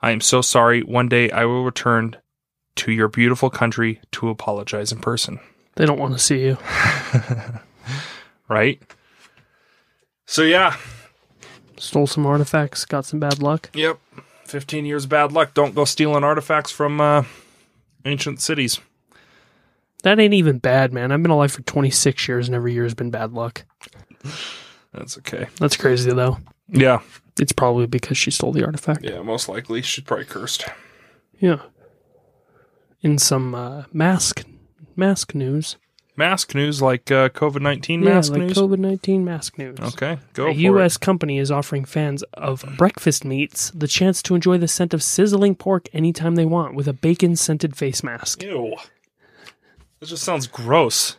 [0.00, 0.82] I am so sorry.
[0.82, 2.16] One day I will return
[2.76, 5.40] to your beautiful country to apologize in person.
[5.76, 6.58] They don't want to see you.
[8.48, 8.80] Right?
[10.26, 10.76] So, yeah.
[11.78, 13.70] Stole some artifacts, got some bad luck.
[13.74, 13.98] Yep.
[14.44, 15.52] 15 years bad luck.
[15.54, 17.24] Don't go stealing artifacts from uh,
[18.04, 18.80] ancient cities.
[20.04, 21.10] That ain't even bad, man.
[21.10, 23.64] I've been alive for 26 years and every year has been bad luck.
[24.92, 25.48] That's okay.
[25.58, 26.38] That's crazy, though.
[26.68, 27.00] Yeah.
[27.40, 29.04] It's probably because she stole the artifact.
[29.04, 29.82] Yeah, most likely.
[29.82, 30.64] She's probably cursed.
[31.40, 31.60] Yeah.
[33.06, 34.44] In some uh, mask
[34.96, 35.76] mask news.
[36.16, 38.58] Mask news like uh, COVID 19 Yeah, mask like news?
[38.58, 39.78] COVID 19 mask news.
[39.80, 40.96] okay, go for A U.S.
[40.96, 41.00] it.
[41.02, 45.54] company is offering fans of breakfast meats the chance to enjoy the scent of sizzling
[45.54, 48.42] pork anytime they want with a bacon scented face mask.
[48.42, 48.74] Ew.
[50.00, 51.16] This just sounds gross.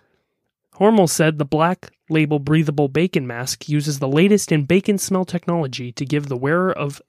[0.75, 5.93] Hormel said the black label breathable bacon mask uses the latest in bacon smell technology
[5.93, 7.01] to give the wearer of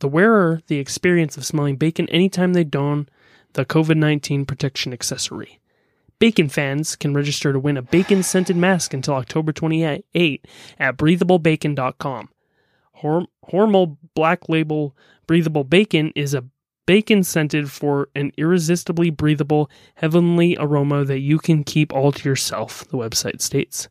[0.00, 3.08] the wearer the experience of smelling bacon anytime they don
[3.54, 5.60] the COVID-19 protection accessory.
[6.18, 10.04] Bacon fans can register to win a bacon scented mask until October 28
[10.78, 12.28] at breathablebacon.com.
[13.02, 14.94] Horm- Hormel Black Label
[15.26, 16.44] Breathable Bacon is a
[16.86, 22.86] bacon scented for an irresistibly breathable, heavenly aroma that you can keep all to yourself,
[22.88, 23.88] the website states.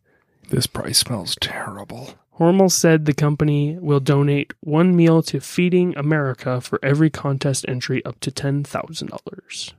[0.50, 2.16] This probably smells terrible.
[2.40, 8.04] Hormel said the company will donate one meal to Feeding America for every contest entry
[8.06, 9.74] up to $10,000.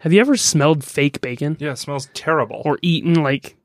[0.00, 2.60] Have you ever smelled fake bacon Yeah, it smells terrible.
[2.66, 3.56] or eaten like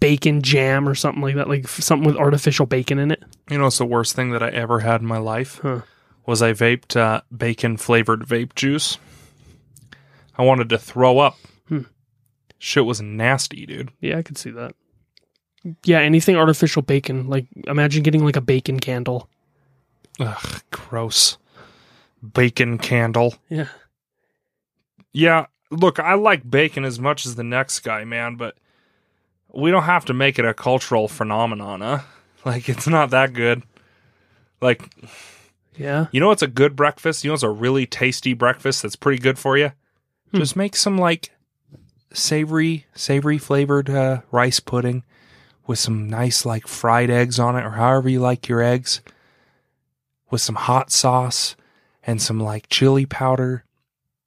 [0.00, 3.22] bacon jam or something like that, like something with artificial bacon in it?
[3.50, 5.82] you know, it's the worst thing that I ever had in my life Huh.
[6.26, 8.96] was I vaped uh, bacon flavored vape juice.
[10.36, 11.36] I wanted to throw up.
[11.68, 11.82] Hmm.
[12.58, 13.90] Shit was nasty, dude.
[14.00, 14.74] Yeah, I could see that.
[15.84, 17.28] Yeah, anything artificial bacon.
[17.28, 19.28] Like, imagine getting like a bacon candle.
[20.20, 21.36] Ugh, gross.
[22.34, 23.34] Bacon candle.
[23.48, 23.68] Yeah.
[25.12, 28.56] Yeah, look, I like bacon as much as the next guy, man, but
[29.52, 31.98] we don't have to make it a cultural phenomenon, huh?
[32.44, 33.62] Like, it's not that good.
[34.60, 34.88] Like,
[35.76, 36.06] Yeah.
[36.12, 37.24] you know what's a good breakfast?
[37.24, 39.72] You know what's a really tasty breakfast that's pretty good for you?
[40.30, 40.38] Hmm.
[40.38, 41.30] Just make some, like,
[42.12, 45.02] savory, savory flavored uh, rice pudding
[45.68, 49.00] with some nice, like, fried eggs on it, or however you like your eggs,
[50.30, 51.54] with some hot sauce
[52.02, 53.64] and some, like, chili powder.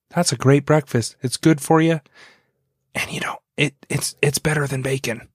[0.09, 1.15] That's a great breakfast.
[1.21, 1.99] It's good for you.
[2.93, 5.27] And you know, it it's it's better than bacon.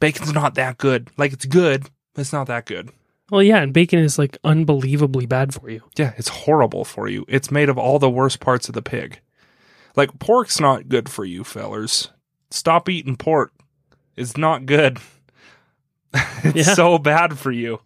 [0.00, 1.10] Bacon's not that good.
[1.16, 2.90] Like it's good, but it's not that good.
[3.30, 5.82] Well, yeah, and bacon is like unbelievably bad for you.
[5.96, 7.24] Yeah, it's horrible for you.
[7.28, 9.20] It's made of all the worst parts of the pig.
[9.96, 12.10] Like pork's not good for you, fellers.
[12.50, 13.52] Stop eating pork.
[14.16, 14.98] It's not good.
[16.44, 16.74] it's Yeah.
[16.74, 17.80] so bad for you.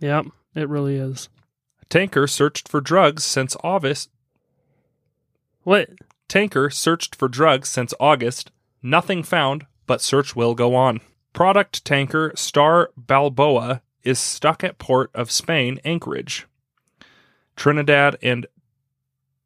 [0.00, 1.28] Yep, it really is.
[1.88, 4.10] Tanker searched for drugs since August.
[5.62, 5.90] What?
[6.28, 8.50] Tanker searched for drugs since August.
[8.82, 11.00] Nothing found, but search will go on.
[11.32, 16.46] Product tanker Star Balboa is stuck at port of Spain, Anchorage.
[17.56, 18.46] Trinidad and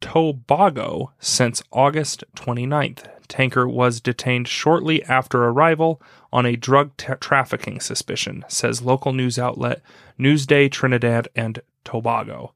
[0.01, 3.09] Tobago since August 29th.
[3.29, 6.01] Tanker was detained shortly after arrival
[6.33, 9.83] on a drug tra- trafficking suspicion, says local news outlet
[10.19, 12.53] Newsday Trinidad and Tobago.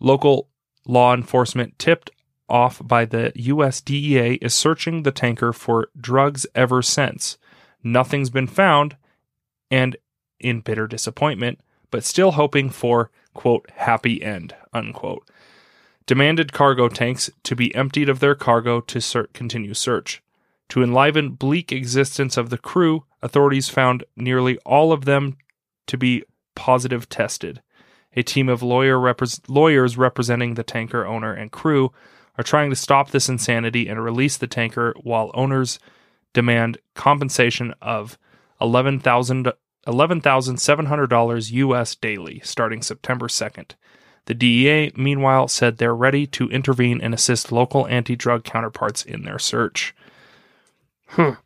[0.00, 0.48] Local
[0.86, 2.10] law enforcement tipped
[2.48, 7.38] off by the US DEA is searching the tanker for drugs ever since.
[7.82, 8.96] Nothing's been found,
[9.70, 9.96] and
[10.38, 11.60] in bitter disappointment,
[11.90, 15.28] but still hoping for, quote, happy end, unquote.
[16.06, 20.22] Demanded cargo tanks to be emptied of their cargo to ser- continue search.
[20.70, 25.36] To enliven bleak existence of the crew, authorities found nearly all of them
[25.86, 26.24] to be
[26.54, 27.62] positive tested.
[28.14, 31.92] A team of lawyer repres lawyers representing the tanker owner and crew
[32.38, 35.78] are trying to stop this insanity and release the tanker while owners
[36.32, 38.18] demand compensation of
[38.60, 39.52] $11,000
[39.86, 43.72] $11,700 US daily starting September 2nd.
[44.26, 49.22] The DEA, meanwhile, said they're ready to intervene and assist local anti drug counterparts in
[49.22, 49.94] their search.
[51.08, 51.36] Huh.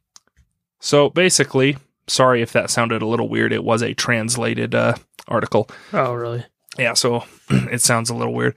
[0.79, 4.95] So basically, sorry if that sounded a little weird, it was a translated uh,
[5.27, 5.69] article.
[5.93, 6.45] Oh, really?
[6.79, 8.55] Yeah, so it sounds a little weird.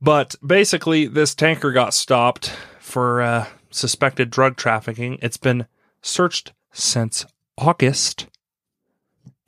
[0.00, 5.18] But basically, this tanker got stopped for uh, suspected drug trafficking.
[5.22, 5.66] It's been
[6.02, 7.24] searched since
[7.56, 8.26] August,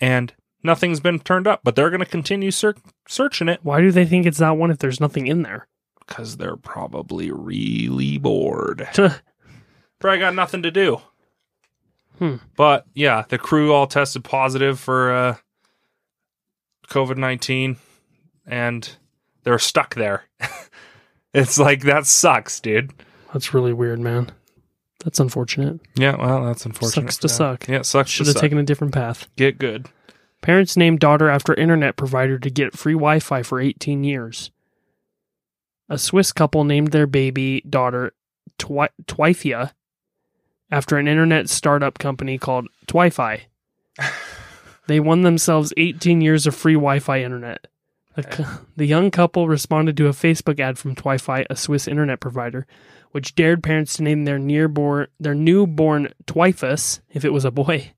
[0.01, 0.33] and
[0.67, 1.61] nothing's been turned up.
[1.65, 2.75] But they're going to continue ser-
[3.09, 5.67] searching it Why do they think it's that one if there's nothing in there?
[6.07, 8.89] because they're probably really bored.
[9.99, 11.01] Probably got nothing to do.
[12.19, 12.37] Hmm.
[12.57, 15.37] But yeah, the crew all tested positive for uh,
[16.89, 17.77] COVID 19
[18.47, 18.89] and
[19.43, 20.25] they're stuck there.
[21.35, 22.93] it's like, that sucks, dude.
[23.33, 24.31] That's really weird, man.
[25.05, 25.81] That's unfortunate.
[25.97, 27.03] Yeah, well, that's unfortunate.
[27.13, 27.37] Sucks to them.
[27.37, 27.69] suck.
[27.69, 28.43] Yeah, sucks Should to have suck.
[28.43, 29.27] taken a different path.
[29.37, 29.89] Get good.
[30.47, 34.53] Parents named daughter after internet provider to get free Wi Fi for 18 years.
[35.89, 38.13] A Swiss couple named their baby daughter
[38.57, 39.73] Twi- Twifia
[40.71, 43.41] after an internet startup company called Twifi.
[44.87, 47.67] they won themselves 18 years of free Wi Fi internet.
[48.15, 52.69] The, young couple responded to a Facebook ad from Twifi, a Swiss internet provider,
[53.11, 57.95] which dared parents to name their nearborn their newborn Twifus if it was a boy,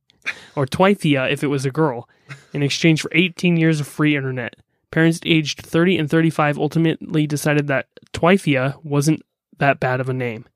[0.56, 2.08] or Twifia if it was a girl,
[2.52, 4.56] in exchange for 18 years of free internet.
[4.90, 9.22] Parents aged 30 and 35 ultimately decided that Twifia wasn't
[9.58, 10.46] that bad of a name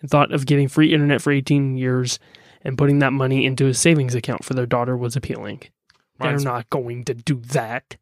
[0.00, 2.18] and thought of getting free internet for 18 years
[2.62, 5.62] and putting that money into a savings account for their daughter was appealing.
[6.20, 7.96] They're not going to do that.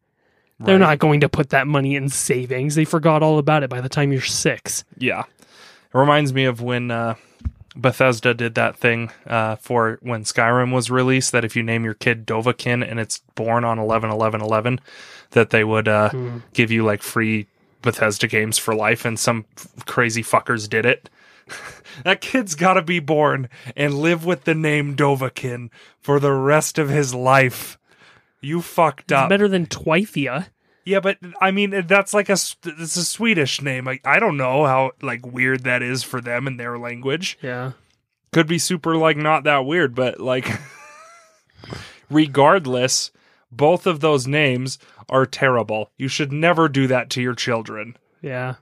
[0.59, 2.75] They're not going to put that money in savings.
[2.75, 4.83] They forgot all about it by the time you're six.
[4.97, 5.21] Yeah.
[5.21, 7.15] It reminds me of when uh,
[7.75, 11.93] Bethesda did that thing uh, for when Skyrim was released that if you name your
[11.93, 14.79] kid Dovahkiin and it's born on 11 11 11,
[15.31, 16.37] that they would uh, Hmm.
[16.53, 17.47] give you like free
[17.81, 21.09] Bethesda games for life, and some f- crazy fuckers did it.
[22.03, 25.69] that kid's got to be born and live with the name Dovahkiin
[25.99, 27.77] for the rest of his life.
[28.41, 29.29] You fucked It's up.
[29.29, 30.47] better than Twifia.
[30.83, 33.85] Yeah, but I mean that's like a it's a Swedish name.
[33.85, 37.37] Like I don't know how like weird that is for them in their language.
[37.41, 37.73] Yeah.
[38.31, 40.47] Could be super like not that weird, but like
[42.09, 43.11] regardless,
[43.51, 44.79] both of those names
[45.09, 45.91] are terrible.
[45.97, 47.97] You should never do that to your children.
[48.21, 48.55] Yeah.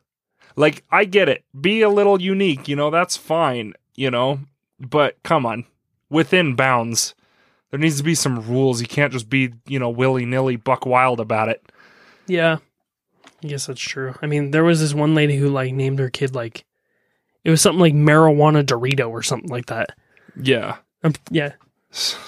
[0.56, 1.46] Like I get it.
[1.60, 4.42] Be a little unique, you know, that's fine, you know.
[4.80, 5.66] But come on.
[6.10, 7.14] Within bounds.
[7.70, 8.82] There needs to be some rules.
[8.82, 11.72] You can't just be, you know, willy-nilly buck wild about it.
[12.30, 12.58] Yeah.
[13.44, 14.16] I guess that's true.
[14.22, 16.66] I mean, there was this one lady who like named her kid like
[17.44, 19.96] it was something like marijuana Dorito or something like that.
[20.42, 20.78] Yeah.
[21.04, 21.54] Um, yeah,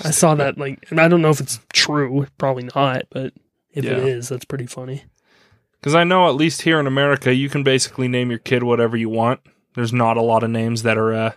[0.03, 0.57] I saw that.
[0.57, 2.25] Like, and I don't know if it's true.
[2.37, 3.33] Probably not, but
[3.71, 3.97] if it Yeah.
[3.97, 5.03] is, that's pretty funny.
[5.79, 8.95] Because I know at least here in America, you can basically name your kid whatever
[8.95, 9.41] you want.
[9.75, 11.31] There's not a lot of names that are uh,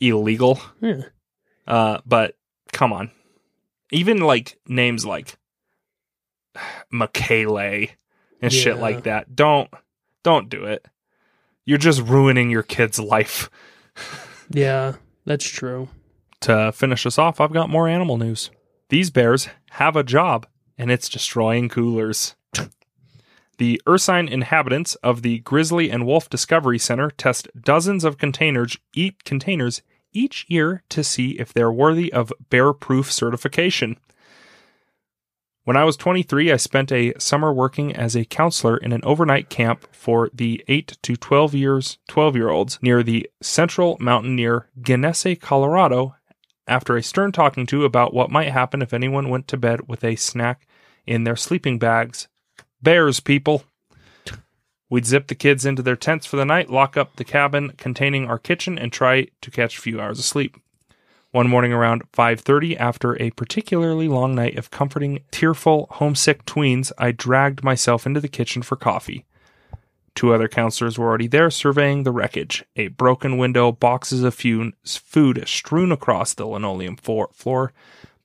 [0.00, 0.60] illegal.
[0.80, 1.02] Yeah.
[1.66, 2.36] Uh, but
[2.72, 3.10] come on,
[3.92, 5.36] even like names like
[6.90, 7.88] Michele
[8.42, 9.34] and shit like that.
[9.34, 9.68] Don't
[10.22, 10.86] don't do it.
[11.64, 13.50] You're just ruining your kid's life.
[14.50, 14.94] Yeah,
[15.24, 15.88] that's true.
[16.40, 18.50] To finish us off, I've got more animal news.
[18.88, 20.46] These bears have a job,
[20.78, 22.36] and it's destroying coolers.
[23.58, 29.24] The Ursine inhabitants of the Grizzly and Wolf Discovery Center test dozens of containers, eat
[29.24, 29.82] containers
[30.12, 33.98] each year to see if they're worthy of bear-proof certification.
[35.66, 39.50] When I was 23, I spent a summer working as a counselor in an overnight
[39.50, 44.68] camp for the 8 to 12 years 12 year olds near the Central Mountain near
[44.80, 46.14] Genesee, Colorado,
[46.68, 50.04] after a stern talking to about what might happen if anyone went to bed with
[50.04, 50.68] a snack
[51.04, 52.28] in their sleeping bags.
[52.80, 53.64] Bears, people.
[54.88, 58.26] We'd zip the kids into their tents for the night, lock up the cabin containing
[58.26, 60.58] our kitchen, and try to catch a few hours of sleep.
[61.36, 67.12] One morning around 5:30 after a particularly long night of comforting tearful homesick tweens, I
[67.12, 69.26] dragged myself into the kitchen for coffee.
[70.14, 72.64] Two other counselors were already there surveying the wreckage.
[72.76, 77.74] A broken window, boxes of food strewn across the linoleum floor,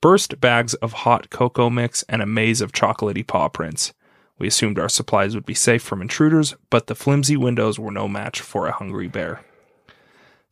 [0.00, 3.92] burst bags of hot cocoa mix, and a maze of chocolatey paw prints.
[4.38, 8.08] We assumed our supplies would be safe from intruders, but the flimsy windows were no
[8.08, 9.42] match for a hungry bear.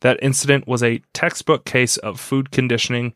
[0.01, 3.15] That incident was a textbook case of food conditioning,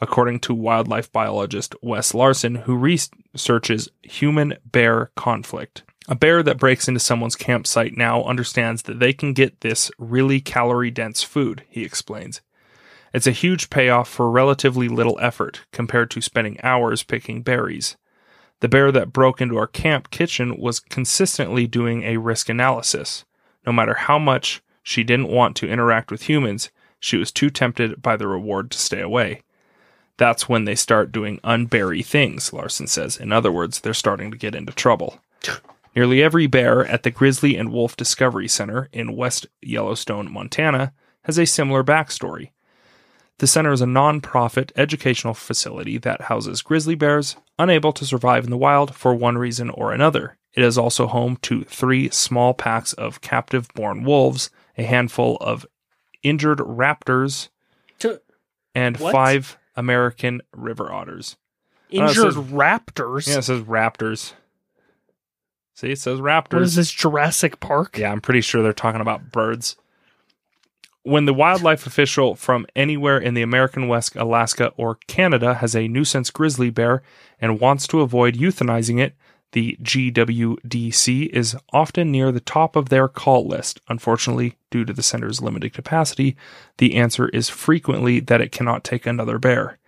[0.00, 5.82] according to wildlife biologist Wes Larson, who researches human bear conflict.
[6.08, 10.40] A bear that breaks into someone's campsite now understands that they can get this really
[10.40, 12.42] calorie dense food, he explains.
[13.12, 17.96] It's a huge payoff for relatively little effort compared to spending hours picking berries.
[18.60, 23.24] The bear that broke into our camp kitchen was consistently doing a risk analysis.
[23.66, 26.70] No matter how much she didn't want to interact with humans,
[27.00, 29.42] she was too tempted by the reward to stay away.
[30.16, 33.16] That's when they start doing unberry things, Larson says.
[33.16, 35.18] In other words, they're starting to get into trouble.
[35.96, 41.36] Nearly every bear at the Grizzly and Wolf Discovery Center in West Yellowstone, Montana, has
[41.36, 42.50] a similar backstory.
[43.38, 48.50] The center is a non-profit educational facility that houses grizzly bears unable to survive in
[48.50, 50.38] the wild for one reason or another.
[50.54, 54.48] It is also home to three small packs of captive born wolves,
[54.78, 55.66] a handful of
[56.22, 57.48] injured raptors,
[58.74, 59.12] and What?
[59.12, 61.36] five American river otters.
[61.92, 63.28] Uh, it Injured says- raptors.
[63.28, 64.32] Yeah, it says raptors.
[65.74, 66.52] See, it says raptors.
[66.54, 67.98] What is this Jurassic Park?
[67.98, 69.76] Yeah, I'm pretty sure they're talking about birds.
[71.02, 75.86] When the wildlife official from anywhere in the American West, Alaska, or Canada has a
[75.88, 77.02] nuisance grizzly bear
[77.40, 79.14] and wants to avoid euthanizing it,
[79.52, 83.80] the GWDC is often near the top of their call list.
[83.88, 86.36] Unfortunately, due to the center's limited capacity,
[86.78, 89.78] the answer is frequently that it cannot take another bear.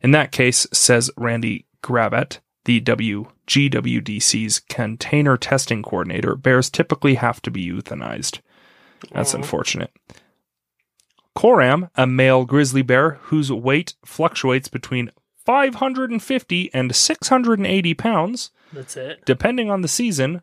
[0.00, 7.50] In that case, says Randy Gravet, the WGWDC's container testing coordinator, bears typically have to
[7.50, 8.40] be euthanized.
[9.12, 9.38] That's Aw.
[9.38, 9.92] unfortunate.
[11.34, 15.10] Coram, a male grizzly bear whose weight fluctuates between
[15.44, 19.24] 550 and 680 pounds, That's it.
[19.24, 20.42] depending on the season,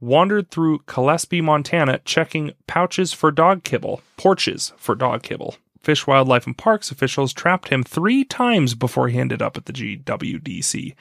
[0.00, 5.56] wandered through Gillespie, Montana, checking pouches for dog kibble, porches for dog kibble.
[5.82, 9.72] Fish, Wildlife, and Parks officials trapped him three times before he ended up at the
[9.72, 10.94] GWDC.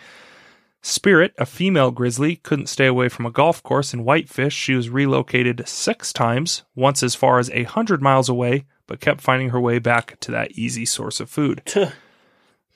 [0.82, 4.54] Spirit, a female grizzly, couldn't stay away from a golf course in Whitefish.
[4.54, 9.20] She was relocated six times, once as far as a hundred miles away, but kept
[9.20, 11.62] finding her way back to that easy source of food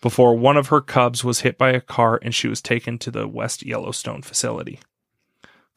[0.04, 3.10] before one of her cubs was hit by a car and she was taken to
[3.10, 4.82] the West Yellowstone facility.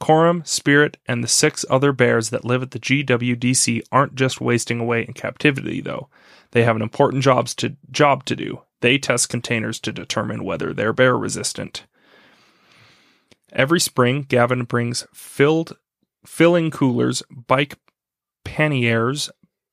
[0.01, 4.81] Coram, Spirit, and the six other bears that live at the GWDC aren't just wasting
[4.81, 6.09] away in captivity, though.
[6.51, 8.63] They have an important jobs to, job to do.
[8.81, 11.85] They test containers to determine whether they're bear resistant.
[13.53, 15.77] Every spring, Gavin brings filled
[16.27, 17.79] filling coolers, bike
[18.43, 19.31] panniers,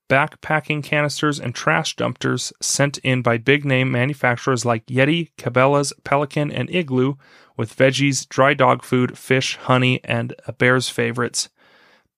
[0.09, 6.51] backpacking canisters, and trash dumpsters sent in by big name manufacturers like Yeti, Cabela's, Pelican,
[6.51, 7.15] and Igloo
[7.57, 11.49] with veggies, dry dog food, fish, honey, and a bear's favorites,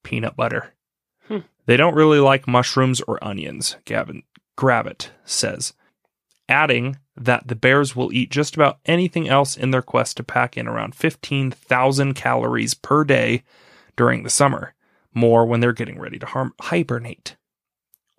[0.04, 0.74] peanut butter.
[1.28, 1.40] Hmm.
[1.66, 4.24] They don't really like mushrooms or onions, Gavin
[4.58, 5.74] Gravett says.
[6.48, 10.58] adding that the bears will eat just about anything else in their quest to pack
[10.58, 13.44] in around 15,000 calories per day
[13.96, 14.74] during the summer,
[15.14, 17.36] more when they're getting ready to harm- hibernate.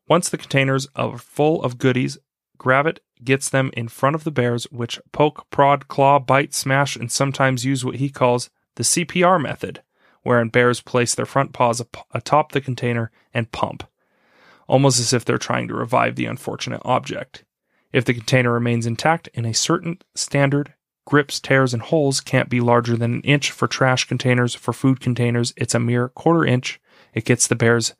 [0.08, 2.18] Once the containers are full of goodies,
[2.58, 7.10] Gravit gets them in front of the bears, which poke, prod, claw, bite, smash, and
[7.10, 9.82] sometimes use what he calls the CPR method,
[10.22, 11.82] wherein bears place their front paws
[12.12, 13.84] atop the container and pump,
[14.68, 17.44] almost as if they're trying to revive the unfortunate object.
[17.92, 22.60] If the container remains intact in a certain standard, grips, tears, and holes can't be
[22.60, 24.54] larger than an inch for trash containers.
[24.54, 26.80] For food containers, it's a mere quarter inch.
[27.14, 27.94] It gets the bear's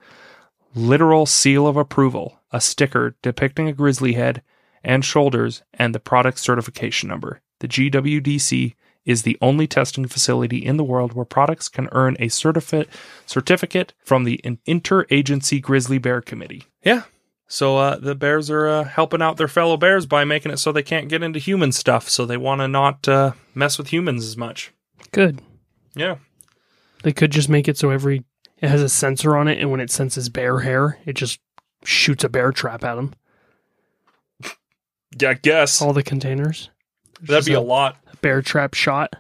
[0.77, 4.43] literal seal of approval, a sticker depicting a grizzly head
[4.85, 7.41] and shoulders, and the product certification number.
[7.59, 8.75] The GWDC
[9.05, 12.89] is the only testing facility in the world where products can earn a certificate
[13.25, 16.65] certificate from the Interagency Grizzly Bear Committee.
[16.83, 17.03] Yeah.
[17.49, 20.73] So uh, the bears are uh, helping out their fellow bears by making it so
[20.73, 22.09] they can't get into human stuff.
[22.09, 24.73] So they want to not uh, mess with humans as much.
[25.13, 25.41] Good.
[25.95, 26.17] Yeah.
[27.05, 28.25] They could just make it so every
[28.61, 31.41] it has a sensor on it, and when it senses bear hair, it just
[31.85, 33.15] shoots a bear trap at them.
[35.19, 36.71] Yeah, I guess All the containers.
[37.23, 37.97] that'd be a lot.
[38.21, 39.15] bear trap shot.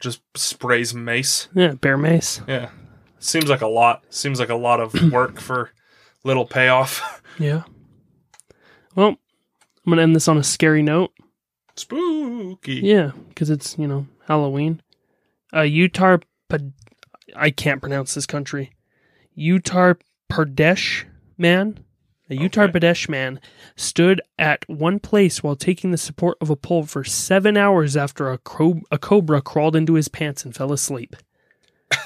[0.00, 1.48] Just sprays mace.
[1.54, 2.40] Yeah, bear mace.
[2.48, 2.70] Yeah.
[3.20, 4.02] Seems like a lot.
[4.10, 5.70] Seems like a lot of work for
[6.24, 7.22] little payoff.
[7.38, 7.62] Yeah.
[8.96, 9.08] Well,
[9.86, 11.12] I'm gonna end this on a scary note.
[11.76, 12.74] Spooky.
[12.82, 14.82] Yeah, because it's you know Halloween.
[15.54, 16.18] Uh, Utah.
[16.48, 16.72] Pad-
[17.34, 18.72] I can't pronounce this country.
[19.36, 19.98] Uttar
[20.30, 21.04] Pradesh
[21.38, 21.84] man,
[22.30, 23.40] a Uttar Pradesh man
[23.76, 28.30] stood at one place while taking the support of a pole for seven hours after
[28.30, 31.16] a, cro- a cobra crawled into his pants and fell asleep.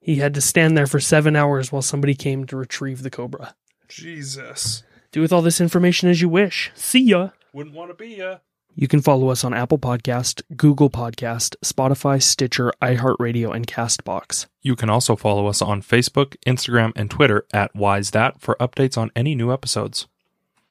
[0.00, 3.54] he had to stand there for seven hours while somebody came to retrieve the cobra.
[3.88, 4.82] Jesus.
[5.12, 6.70] Do with all this information as you wish.
[6.74, 7.30] See ya.
[7.52, 8.38] Wouldn't want to be ya.
[8.76, 14.46] You can follow us on Apple Podcast, Google Podcast, Spotify, Stitcher, iHeartRadio, and Castbox.
[14.62, 18.98] You can also follow us on Facebook, Instagram, and Twitter at Wise That for updates
[18.98, 20.08] on any new episodes.